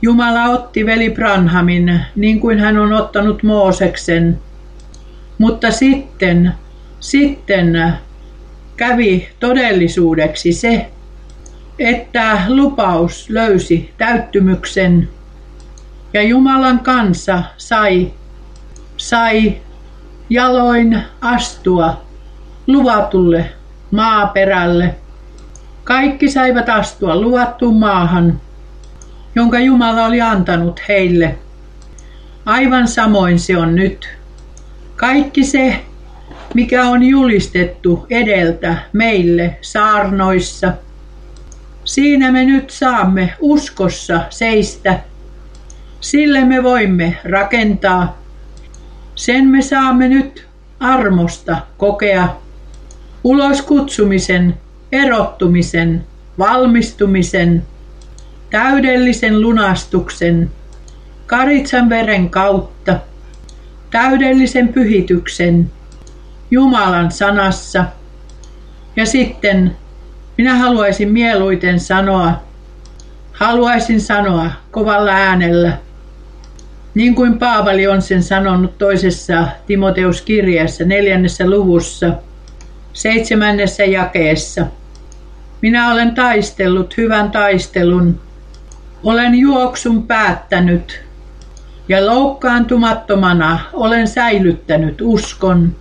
Jumala 0.02 0.44
otti 0.44 0.86
veli 0.86 1.10
Branhamin 1.10 2.00
niin 2.16 2.40
kuin 2.40 2.60
hän 2.60 2.78
on 2.78 2.92
ottanut 2.92 3.42
Mooseksen. 3.42 4.38
Mutta 5.38 5.70
sitten, 5.70 6.52
sitten 7.00 7.94
kävi 8.76 9.28
todellisuudeksi 9.40 10.52
se, 10.52 10.90
että 11.78 12.42
lupaus 12.48 13.30
löysi 13.30 13.94
täyttymyksen 13.98 15.08
ja 16.12 16.22
Jumalan 16.22 16.80
kansa 16.80 17.42
sai, 17.56 18.12
sai 18.96 19.56
jaloin 20.30 21.02
astua 21.20 22.02
luvatulle 22.66 23.52
maaperälle. 23.90 24.94
Kaikki 25.84 26.30
saivat 26.30 26.68
astua 26.68 27.20
luvattuun 27.20 27.78
maahan, 27.78 28.40
jonka 29.34 29.58
Jumala 29.58 30.06
oli 30.06 30.20
antanut 30.20 30.80
heille. 30.88 31.38
Aivan 32.46 32.88
samoin 32.88 33.38
se 33.38 33.58
on 33.58 33.74
nyt. 33.74 34.08
Kaikki 34.96 35.44
se, 35.44 35.84
mikä 36.54 36.84
on 36.84 37.02
julistettu 37.02 38.06
edeltä 38.10 38.76
meille 38.92 39.56
saarnoissa, 39.60 40.72
siinä 41.84 42.32
me 42.32 42.44
nyt 42.44 42.70
saamme 42.70 43.34
uskossa 43.40 44.20
seistä. 44.30 45.00
Sille 46.00 46.44
me 46.44 46.62
voimme 46.62 47.16
rakentaa. 47.24 48.18
Sen 49.14 49.46
me 49.46 49.62
saamme 49.62 50.08
nyt 50.08 50.46
armosta 50.80 51.56
kokea. 51.78 52.28
Ulos 53.24 53.62
kutsumisen, 53.62 54.54
erottumisen, 54.92 56.04
valmistumisen, 56.38 57.62
täydellisen 58.50 59.40
lunastuksen, 59.40 60.50
karitsan 61.26 61.88
veren 61.88 62.30
kautta, 62.30 62.96
täydellisen 63.90 64.68
pyhityksen, 64.68 65.70
Jumalan 66.50 67.10
sanassa. 67.10 67.84
Ja 68.96 69.06
sitten 69.06 69.76
minä 70.38 70.56
haluaisin 70.56 71.12
mieluiten 71.12 71.80
sanoa, 71.80 72.32
haluaisin 73.32 74.00
sanoa 74.00 74.50
kovalla 74.70 75.10
äänellä, 75.10 75.78
niin 76.94 77.14
kuin 77.14 77.38
Paavali 77.38 77.86
on 77.86 78.02
sen 78.02 78.22
sanonut 78.22 78.78
toisessa 78.78 79.46
Timoteus-kirjassa 79.66 80.84
neljännessä 80.84 81.50
luvussa, 81.50 82.12
seitsemännessä 82.92 83.84
jakeessa. 83.84 84.66
Minä 85.62 85.92
olen 85.92 86.14
taistellut 86.14 86.96
hyvän 86.96 87.30
taistelun, 87.30 88.20
olen 89.04 89.34
juoksun 89.34 90.06
päättänyt 90.06 91.02
ja 91.88 92.06
loukkaantumattomana 92.06 93.58
olen 93.72 94.08
säilyttänyt 94.08 95.00
uskon. 95.00 95.76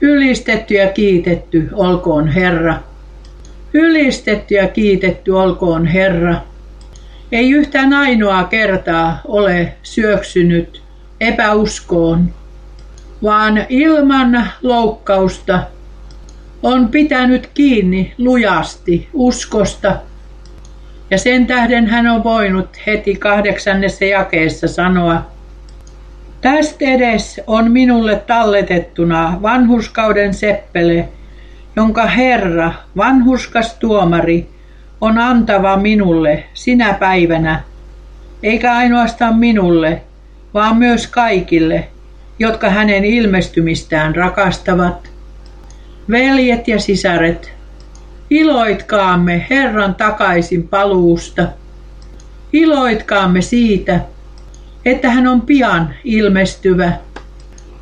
Ylistetty 0.00 0.74
ja 0.74 0.88
kiitetty 0.88 1.68
olkoon 1.72 2.28
Herra. 2.28 2.74
Ylistetty 3.74 4.54
ja 4.54 4.68
kiitetty 4.68 5.30
olkoon 5.30 5.86
Herra. 5.86 6.34
Ei 7.32 7.50
yhtään 7.50 7.92
ainoaa 7.92 8.44
kertaa 8.44 9.20
ole 9.24 9.72
syöksynyt 9.82 10.82
epäuskoon, 11.20 12.34
vaan 13.22 13.66
ilman 13.68 14.46
loukkausta 14.62 15.62
on 16.62 16.88
pitänyt 16.88 17.50
kiinni 17.54 18.14
lujasti 18.18 19.08
uskosta. 19.12 19.96
Ja 21.10 21.18
sen 21.18 21.46
tähden 21.46 21.86
hän 21.86 22.06
on 22.06 22.24
voinut 22.24 22.68
heti 22.86 23.16
kahdeksannessa 23.16 24.04
jakeessa 24.04 24.68
sanoa, 24.68 25.30
Tästä 26.40 26.84
edes 26.84 27.40
on 27.46 27.70
minulle 27.70 28.22
talletettuna 28.26 29.38
vanhuskauden 29.42 30.34
seppele, 30.34 31.08
jonka 31.76 32.06
Herra, 32.06 32.72
vanhuskas 32.96 33.74
tuomari, 33.74 34.48
on 35.00 35.18
antava 35.18 35.76
minulle 35.76 36.44
sinä 36.54 36.92
päivänä, 36.92 37.62
eikä 38.42 38.76
ainoastaan 38.76 39.36
minulle, 39.36 40.02
vaan 40.54 40.76
myös 40.76 41.06
kaikille, 41.06 41.88
jotka 42.38 42.70
hänen 42.70 43.04
ilmestymistään 43.04 44.14
rakastavat. 44.16 45.10
Veljet 46.10 46.68
ja 46.68 46.80
sisaret, 46.80 47.52
iloitkaamme 48.30 49.46
Herran 49.50 49.94
takaisin 49.94 50.68
paluusta. 50.68 51.48
Iloitkaamme 52.52 53.40
siitä, 53.40 54.00
että 54.84 55.10
hän 55.10 55.26
on 55.26 55.40
pian 55.40 55.94
ilmestyvä, 56.04 56.92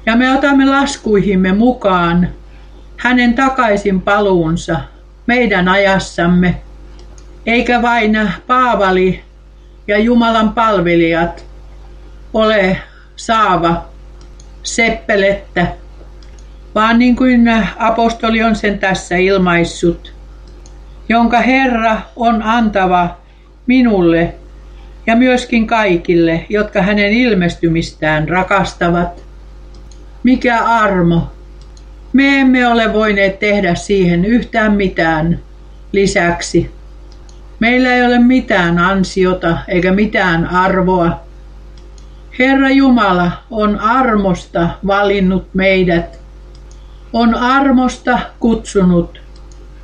ja 0.07 0.17
me 0.17 0.33
otamme 0.33 0.67
laskuihimme 0.67 1.53
mukaan 1.53 2.29
hänen 2.97 3.35
takaisin 3.35 4.01
paluunsa 4.01 4.81
meidän 5.27 5.69
ajassamme, 5.69 6.63
eikä 7.47 7.83
vain 7.83 8.19
Paavali 8.47 9.23
ja 9.89 9.99
Jumalan 9.99 10.53
palvelijat 10.53 11.45
ole 12.35 12.79
saava 13.17 13.85
seppelettä, 14.63 15.67
vaan 16.75 16.99
niin 16.99 17.17
kuin 17.17 17.49
apostoli 17.79 18.43
on 18.43 18.57
sen 18.57 18.79
tässä 18.79 19.17
ilmaissut, 19.17 20.15
jonka 21.09 21.41
Herra 21.41 22.01
on 22.17 22.43
antava 22.43 23.17
minulle 23.67 24.35
ja 25.07 25.17
myöskin 25.17 25.67
kaikille, 25.67 26.47
jotka 26.49 26.83
hänen 26.83 27.13
ilmestymistään 27.13 28.29
rakastavat. 28.29 29.25
Mikä 30.23 30.65
armo! 30.65 31.33
Me 32.13 32.41
emme 32.41 32.69
ole 32.69 32.93
voineet 32.93 33.39
tehdä 33.39 33.75
siihen 33.75 34.25
yhtään 34.25 34.73
mitään 34.73 35.41
lisäksi. 35.93 36.71
Meillä 37.61 37.95
ei 37.95 38.07
ole 38.07 38.19
mitään 38.19 38.79
ansiota 38.79 39.59
eikä 39.69 39.93
mitään 39.93 40.47
arvoa. 40.47 41.21
Herra 42.39 42.71
Jumala 42.71 43.33
on 43.51 43.79
armosta 43.79 44.69
valinnut 44.87 45.49
meidät, 45.55 46.21
on 47.13 47.35
armosta 47.35 48.19
kutsunut, 48.41 49.21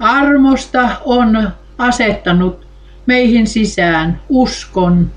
armosta 0.01 0.89
on 1.05 1.51
asettanut 1.79 2.62
meihin 3.07 3.47
sisään 3.47 4.21
uskon 4.29 5.11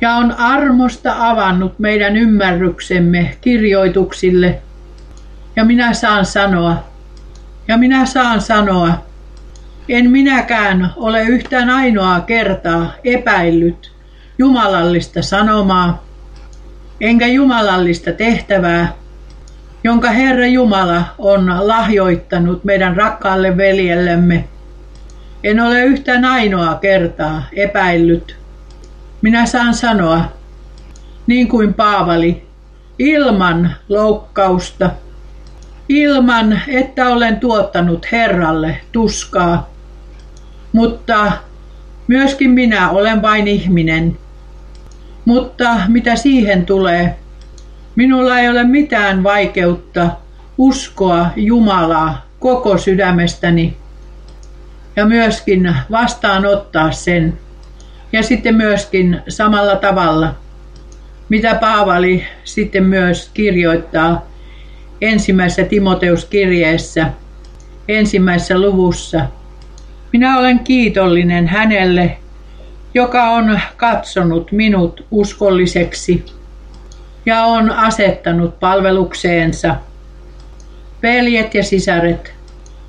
ja 0.00 0.12
on 0.12 0.32
armosta 0.32 1.28
avannut 1.30 1.78
meidän 1.78 2.16
ymmärryksemme 2.16 3.36
kirjoituksille. 3.40 4.58
Ja 5.56 5.64
minä 5.64 5.92
saan 5.92 6.26
sanoa, 6.26 6.84
ja 7.68 7.76
minä 7.76 8.06
saan 8.06 8.40
sanoa, 8.40 8.92
en 9.88 10.10
minäkään 10.10 10.92
ole 10.96 11.22
yhtään 11.22 11.70
ainoaa 11.70 12.20
kertaa 12.20 12.92
epäillyt 13.04 13.92
jumalallista 14.38 15.22
sanomaa, 15.22 16.04
enkä 17.00 17.26
jumalallista 17.26 18.12
tehtävää, 18.12 18.92
jonka 19.84 20.10
Herra 20.10 20.46
Jumala 20.46 21.04
on 21.18 21.68
lahjoittanut 21.68 22.64
meidän 22.64 22.96
rakkaalle 22.96 23.56
veljellemme– 23.56 24.44
en 25.44 25.60
ole 25.60 25.80
yhtään 25.84 26.24
ainoa 26.24 26.74
kertaa 26.74 27.42
epäillyt. 27.52 28.36
Minä 29.22 29.46
saan 29.46 29.74
sanoa, 29.74 30.24
niin 31.26 31.48
kuin 31.48 31.74
Paavali, 31.74 32.46
ilman 32.98 33.74
loukkausta, 33.88 34.90
ilman 35.88 36.60
että 36.68 37.08
olen 37.08 37.40
tuottanut 37.40 38.12
Herralle 38.12 38.80
tuskaa. 38.92 39.70
Mutta 40.72 41.32
myöskin 42.08 42.50
minä 42.50 42.90
olen 42.90 43.22
vain 43.22 43.48
ihminen. 43.48 44.18
Mutta 45.24 45.76
mitä 45.88 46.16
siihen 46.16 46.66
tulee, 46.66 47.16
minulla 47.96 48.38
ei 48.38 48.48
ole 48.48 48.64
mitään 48.64 49.22
vaikeutta 49.22 50.10
uskoa 50.58 51.26
Jumalaa 51.36 52.26
koko 52.40 52.78
sydämestäni 52.78 53.76
ja 54.98 55.06
myöskin 55.06 55.74
vastaanottaa 55.90 56.92
sen. 56.92 57.38
Ja 58.12 58.22
sitten 58.22 58.54
myöskin 58.54 59.22
samalla 59.28 59.76
tavalla, 59.76 60.34
mitä 61.28 61.54
Paavali 61.54 62.24
sitten 62.44 62.84
myös 62.84 63.30
kirjoittaa 63.34 64.26
ensimmäisessä 65.00 65.64
Timoteuskirjeessä, 65.64 67.06
ensimmäisessä 67.88 68.58
luvussa. 68.58 69.20
Minä 70.12 70.38
olen 70.38 70.58
kiitollinen 70.58 71.48
hänelle, 71.48 72.18
joka 72.94 73.30
on 73.30 73.60
katsonut 73.76 74.52
minut 74.52 75.06
uskolliseksi 75.10 76.24
ja 77.26 77.42
on 77.42 77.70
asettanut 77.70 78.60
palvelukseensa. 78.60 79.76
Veljet 81.02 81.54
ja 81.54 81.64
sisaret, 81.64 82.34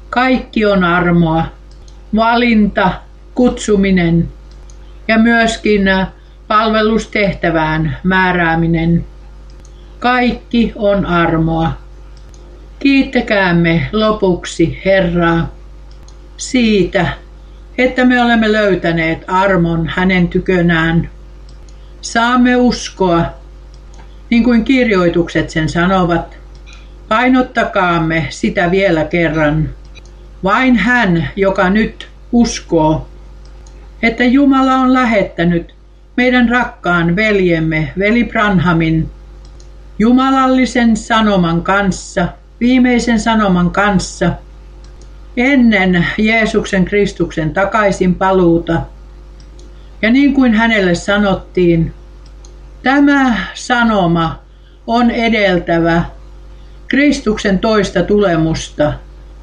kaikki 0.09 0.65
on 0.65 0.83
armoa 0.83 1.58
valinta, 2.15 2.91
kutsuminen 3.35 4.27
ja 5.07 5.17
myöskin 5.17 5.81
palvelustehtävään 6.47 7.97
määrääminen. 8.03 9.05
Kaikki 9.99 10.73
on 10.75 11.05
armoa. 11.05 11.71
Kiittäkäämme 12.79 13.89
lopuksi 13.91 14.81
Herraa 14.85 15.55
siitä, 16.37 17.07
että 17.77 18.05
me 18.05 18.23
olemme 18.23 18.51
löytäneet 18.51 19.23
armon 19.27 19.87
hänen 19.87 20.27
tykönään. 20.27 21.09
Saamme 22.01 22.55
uskoa, 22.55 23.25
niin 24.29 24.43
kuin 24.43 24.65
kirjoitukset 24.65 25.49
sen 25.49 25.69
sanovat. 25.69 26.37
Painottakaamme 27.07 28.27
sitä 28.29 28.71
vielä 28.71 29.03
kerran. 29.03 29.69
Vain 30.43 30.75
hän, 30.75 31.29
joka 31.35 31.69
nyt 31.69 32.09
uskoo, 32.31 33.07
että 34.01 34.23
Jumala 34.23 34.75
on 34.75 34.93
lähettänyt 34.93 35.73
meidän 36.17 36.49
rakkaan 36.49 37.15
veljemme, 37.15 37.93
veli 37.99 38.23
Branhamin, 38.23 39.09
jumalallisen 39.99 40.97
sanoman 40.97 41.63
kanssa, 41.63 42.27
viimeisen 42.59 43.19
sanoman 43.19 43.71
kanssa, 43.71 44.31
ennen 45.37 46.07
Jeesuksen 46.17 46.85
Kristuksen 46.85 47.53
takaisin 47.53 48.15
paluuta. 48.15 48.81
Ja 50.01 50.11
niin 50.11 50.33
kuin 50.33 50.53
hänelle 50.53 50.95
sanottiin, 50.95 51.93
tämä 52.83 53.37
sanoma 53.53 54.39
on 54.87 55.11
edeltävä 55.11 56.03
Kristuksen 56.87 57.59
toista 57.59 58.03
tulemusta 58.03 58.93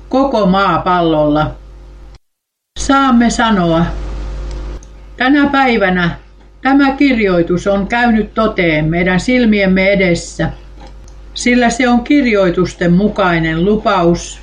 koko 0.08 0.46
maapallolla. 0.46 1.54
Saamme 2.78 3.30
sanoa, 3.30 3.86
tänä 5.16 5.46
päivänä 5.46 6.10
tämä 6.62 6.92
kirjoitus 6.92 7.66
on 7.66 7.86
käynyt 7.86 8.34
toteen 8.34 8.84
meidän 8.84 9.20
silmiemme 9.20 9.88
edessä, 9.88 10.50
sillä 11.34 11.70
se 11.70 11.88
on 11.88 12.04
kirjoitusten 12.04 12.92
mukainen 12.92 13.64
lupaus. 13.64 14.40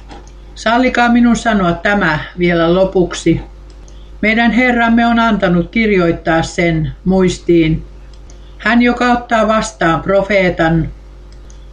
Sallikaa 0.56 1.10
minun 1.10 1.36
sanoa 1.36 1.74
tämä 1.74 2.20
vielä 2.38 2.74
lopuksi. 2.74 3.42
Meidän 4.22 4.52
Herramme 4.52 5.06
on 5.06 5.20
antanut 5.20 5.72
kirjoittaa 5.72 6.44
sen 6.44 6.92
muistiin. 7.06 7.84
Hän, 8.58 8.82
joka 8.82 9.12
ottaa 9.12 9.48
vastaan 9.48 10.02
profeetan, 10.02 10.90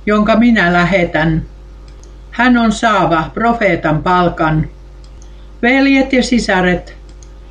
jonka 0.07 0.37
minä 0.37 0.73
lähetän. 0.73 1.43
Hän 2.41 2.59
on 2.59 2.73
saava 2.73 3.31
profeetan 3.35 4.03
palkan. 4.03 4.69
Veljet 5.63 6.13
ja 6.13 6.23
sisaret, 6.23 6.97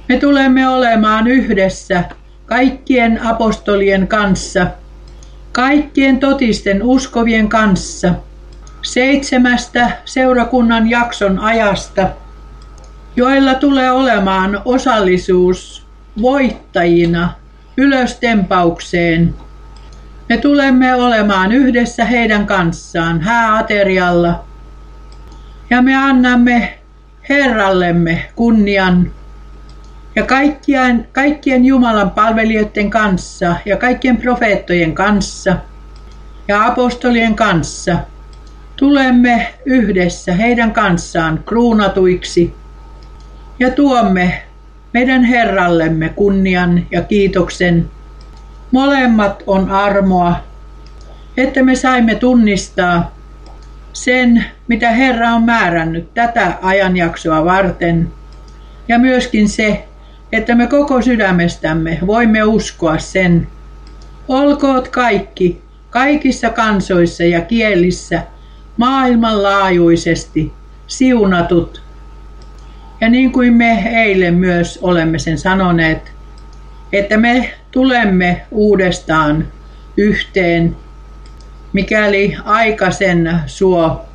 me 0.08 0.18
tulemme 0.18 0.70
olemaan 0.70 1.28
yhdessä 1.28 2.04
kaikkien 2.46 3.24
apostolien 3.24 4.08
kanssa, 4.08 4.68
kaikkien 5.52 6.20
totisten 6.20 6.84
uskovien 6.84 7.50
kanssa, 7.50 8.14
seitsemästä 8.82 9.92
seurakunnan 10.06 10.90
jakson 10.90 11.40
ajasta, 11.40 12.10
joilla 13.16 13.56
tulee 13.56 13.92
olemaan 13.92 14.62
osallisuus 14.66 15.86
voittajina 16.22 17.34
ylöstempaukseen. 17.78 19.36
Me 20.30 20.38
tulemme 20.38 20.96
olemaan 20.96 21.52
yhdessä 21.52 22.06
heidän 22.06 22.46
kanssaan 22.48 23.22
hääaterialla 23.22 24.49
ja 25.70 25.82
me 25.82 25.96
annamme 25.96 26.80
Herrallemme 27.30 28.26
kunnian 28.36 29.12
ja 30.16 30.26
kaikkien, 30.26 31.08
kaikkien 31.12 31.66
Jumalan 31.66 32.12
palvelijoiden 32.12 32.90
kanssa 32.90 33.56
ja 33.66 33.78
kaikkien 33.78 34.18
profeettojen 34.18 34.96
kanssa 34.96 35.56
ja 36.48 36.66
apostolien 36.66 37.36
kanssa 37.36 37.98
tulemme 38.76 39.54
yhdessä 39.66 40.34
heidän 40.34 40.72
kanssaan 40.72 41.44
kruunatuiksi 41.46 42.54
ja 43.60 43.72
tuomme 43.72 44.44
meidän 44.94 45.24
Herrallemme 45.24 46.10
kunnian 46.10 46.88
ja 46.92 47.02
kiitoksen. 47.02 47.90
Molemmat 48.72 49.44
on 49.48 49.72
armoa, 49.72 50.36
että 51.38 51.64
me 51.64 51.76
saimme 51.76 52.16
tunnistaa 52.16 53.19
sen, 53.94 54.46
mitä 54.68 54.92
Herra 54.92 55.30
on 55.30 55.44
määrännyt 55.44 56.14
tätä 56.14 56.54
ajanjaksoa 56.62 57.46
varten, 57.46 58.12
ja 58.88 59.00
myöskin 59.00 59.50
se, 59.50 59.86
että 60.32 60.56
me 60.56 60.68
koko 60.68 61.02
sydämestämme 61.02 62.00
voimme 62.08 62.44
uskoa 62.44 62.98
sen. 62.98 63.48
Olkoot 64.28 64.88
kaikki, 64.88 65.62
kaikissa 65.90 66.50
kansoissa 66.50 67.24
ja 67.24 67.42
kielissä, 67.42 68.24
maailmanlaajuisesti 68.78 70.54
siunatut. 70.88 71.82
Ja 73.02 73.10
niin 73.10 73.32
kuin 73.32 73.54
me 73.54 74.04
eilen 74.04 74.34
myös 74.34 74.80
olemme 74.82 75.20
sen 75.20 75.38
sanoneet, 75.38 76.12
että 76.94 77.18
me 77.18 77.54
tulemme 77.72 78.42
uudestaan 78.52 79.48
yhteen, 79.98 80.76
mikäli 81.74 82.38
aika 82.46 82.92
sen 82.92 83.40
suo. 83.46 84.06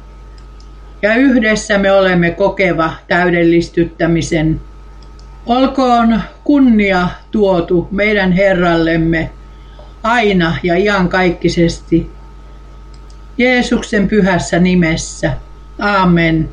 Ja 1.03 1.15
yhdessä 1.15 1.79
me 1.79 1.93
olemme 1.93 2.31
kokeva 2.31 2.93
täydellistyttämisen 3.09 4.61
Olkoon 5.47 6.23
kunnia 6.45 7.09
tuotu 7.31 7.89
meidän 7.91 8.33
Herrallemme 8.33 9.31
aina 10.03 10.57
ja 10.63 10.77
iankaikkisesti. 10.77 12.11
Jeesuksen 13.39 14.09
pyhässä 14.09 14.59
nimessä. 14.59 15.33
Aamen. 15.79 16.49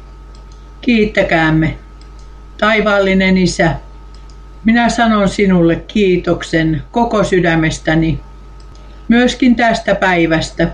Kiittäkäämme. 0.82 1.78
Taivaallinen 2.58 3.38
Isä, 3.38 3.76
minä 4.64 4.90
sanon 4.90 5.30
sinulle 5.30 5.76
kiitoksen 5.76 6.82
koko 6.92 7.24
sydämestäni, 7.24 8.20
myöskin 9.08 9.56
tästä 9.56 9.96
päivästä. 9.96 10.68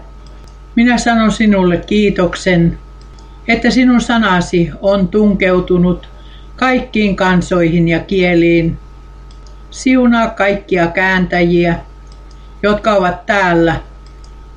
Minä 0.77 0.97
sanon 0.97 1.31
sinulle 1.31 1.77
kiitoksen, 1.77 2.77
että 3.47 3.69
sinun 3.71 4.01
sanasi 4.01 4.71
on 4.81 5.07
tunkeutunut 5.07 6.09
kaikkiin 6.55 7.15
kansoihin 7.15 7.87
ja 7.87 7.99
kieliin. 7.99 8.77
Siunaa 9.71 10.29
kaikkia 10.29 10.87
kääntäjiä, 10.87 11.75
jotka 12.63 12.93
ovat 12.93 13.25
täällä, 13.25 13.75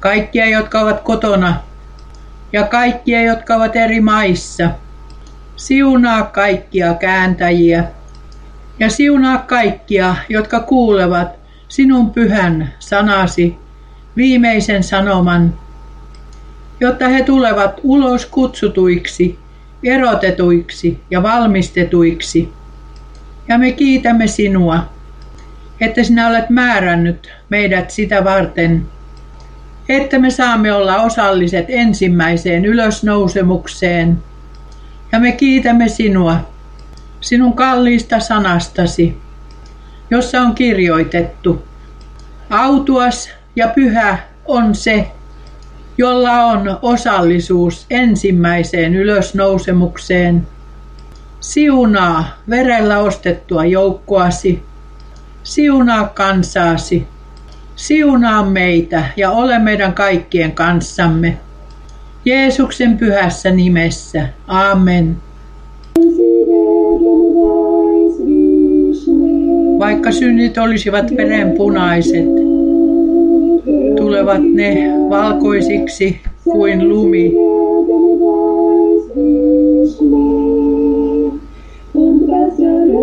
kaikkia, 0.00 0.48
jotka 0.48 0.80
ovat 0.80 1.00
kotona 1.00 1.54
ja 2.52 2.62
kaikkia, 2.62 3.22
jotka 3.22 3.56
ovat 3.56 3.76
eri 3.76 4.00
maissa. 4.00 4.70
Siunaa 5.56 6.22
kaikkia 6.22 6.94
kääntäjiä 6.94 7.84
ja 8.78 8.90
siunaa 8.90 9.38
kaikkia, 9.38 10.16
jotka 10.28 10.60
kuulevat 10.60 11.28
sinun 11.68 12.10
pyhän 12.10 12.74
sanasi, 12.78 13.56
viimeisen 14.16 14.82
sanoman, 14.82 15.54
jotta 16.80 17.08
he 17.08 17.22
tulevat 17.22 17.80
ulos 17.82 18.26
kutsutuiksi 18.26 19.38
erotetuiksi 19.84 21.00
ja 21.10 21.22
valmistetuiksi. 21.22 22.52
Ja 23.48 23.58
me 23.58 23.72
kiitämme 23.72 24.26
sinua, 24.26 24.88
että 25.80 26.02
sinä 26.02 26.28
olet 26.28 26.50
määrännyt 26.50 27.32
meidät 27.48 27.90
sitä 27.90 28.24
varten, 28.24 28.86
että 29.88 30.18
me 30.18 30.30
saamme 30.30 30.72
olla 30.72 30.96
osalliset 31.02 31.64
ensimmäiseen 31.68 32.64
ylösnousemukseen. 32.64 34.18
Ja 35.12 35.20
me 35.20 35.32
kiitämme 35.32 35.88
sinua, 35.88 36.50
sinun 37.20 37.52
kalliista 37.52 38.20
sanastasi, 38.20 39.16
jossa 40.10 40.40
on 40.40 40.54
kirjoitettu, 40.54 41.64
autuas 42.50 43.30
ja 43.56 43.68
pyhä 43.68 44.18
on 44.44 44.74
se, 44.74 45.10
jolla 45.98 46.44
on 46.44 46.78
osallisuus 46.82 47.86
ensimmäiseen 47.90 48.94
ylösnousemukseen. 48.94 50.46
Siunaa 51.40 52.24
verellä 52.50 52.98
ostettua 52.98 53.64
joukkoasi, 53.64 54.62
siunaa 55.42 56.06
kansaasi, 56.08 57.06
siunaa 57.76 58.44
meitä 58.50 59.04
ja 59.16 59.30
ole 59.30 59.58
meidän 59.58 59.94
kaikkien 59.94 60.52
kanssamme. 60.52 61.36
Jeesuksen 62.24 62.98
pyhässä 62.98 63.50
nimessä. 63.50 64.28
Amen. 64.46 65.16
Vaikka 69.78 70.12
synnit 70.12 70.58
olisivat 70.58 71.10
verenpunaiset, 71.16 72.39
tulevat 74.00 74.42
ne 74.42 74.92
valkoisiksi 75.10 76.16
kuin 76.44 76.88
lumi. 76.88 77.34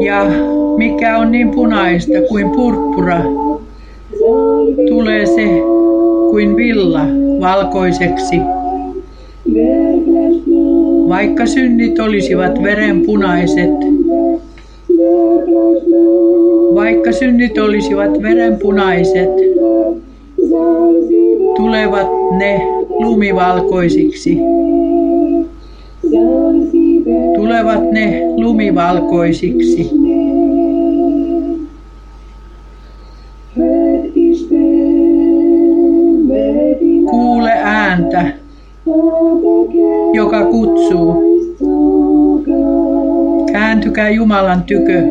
Ja 0.06 0.26
mikä 0.78 1.18
on 1.18 1.32
niin 1.32 1.52
punaista 1.52 2.22
kuin 2.30 2.50
purppura, 2.50 3.22
tulee 4.90 5.26
se 5.26 5.48
kuin 6.30 6.56
villa 6.56 7.06
valkoiseksi. 7.42 8.36
Vaikka 11.10 11.46
synnit 11.46 12.00
olisivat 12.00 12.64
verenpunaiset, 12.64 13.70
vaikka 16.76 17.12
synnit 17.12 17.58
olisivat 17.58 18.22
verenpunaiset, 18.22 19.57
tulevat 21.68 22.08
ne 22.38 22.62
lumivalkoisiksi. 23.00 24.38
Tulevat 27.36 27.92
ne 27.92 28.22
lumivalkoisiksi. 28.36 29.92
Kuule 37.10 37.52
ääntä, 37.52 38.32
joka 40.14 40.46
kutsuu. 40.46 41.16
Kääntykää 43.52 44.10
Jumalan 44.10 44.64
tykö. 44.64 45.04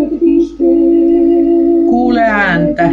Kuule 1.90 2.20
ääntä, 2.20 2.90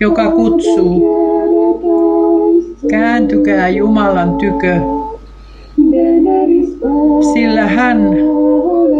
joka 0.00 0.30
kutsuu. 0.30 1.29
Kääntykää 2.90 3.68
Jumalan 3.68 4.34
tykö, 4.34 4.80
sillä 7.32 7.66
hän 7.66 8.00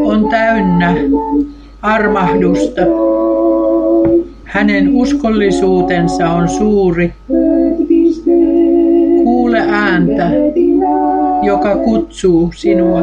on 0.04 0.28
täynnä 0.30 0.94
armahdusta. 1.82 2.82
Hänen 4.44 4.94
uskollisuutensa 4.94 6.30
on 6.30 6.48
suuri. 6.48 7.12
Kuule 9.24 9.58
ääntä, 9.68 10.30
joka 11.42 11.76
kutsuu 11.76 12.50
sinua. 12.54 13.02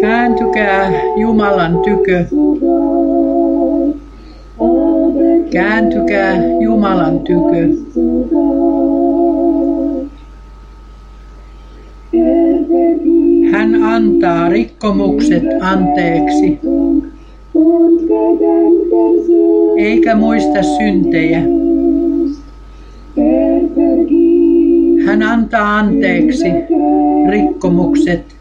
Kääntykää 0.00 0.92
Jumalan 1.16 1.78
tykö. 1.78 2.24
Kääntykää 5.50 6.36
Jumalan 6.60 7.20
tykö. 7.20 7.68
Hän 13.52 13.82
antaa 13.82 14.48
rikkomukset 14.48 15.42
anteeksi, 15.60 16.58
eikä 19.78 20.14
muista 20.14 20.62
syntejä. 20.62 21.42
Hän 25.06 25.22
antaa 25.22 25.78
anteeksi 25.78 26.48
rikkomukset, 27.30 28.36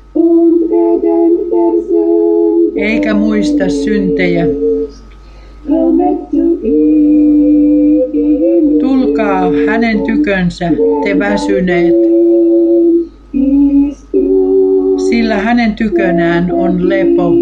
eikä 2.75 3.13
muista 3.13 3.69
syntejä. 3.69 4.66
Tykönsä, 10.27 10.71
te 11.03 11.19
väsyneet, 11.19 11.93
sillä 15.09 15.37
hänen 15.37 15.73
tykönään 15.75 16.51
on 16.51 16.89
lepo. 16.89 17.33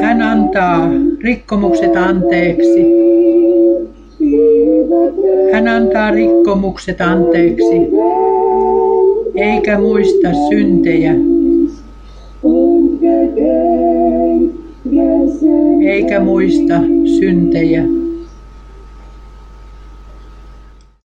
Hän 0.00 0.22
antaa 0.22 0.90
rikkomukset 1.24 1.96
anteeksi. 1.96 2.86
Hän 5.52 5.68
antaa 5.68 6.10
rikkomukset 6.10 7.00
anteeksi, 7.00 7.76
eikä 9.34 9.78
muista 9.78 10.28
syntejä. 10.48 11.14
Eikä 15.82 16.20
muista 16.20 16.74
syntejä. 17.18 17.99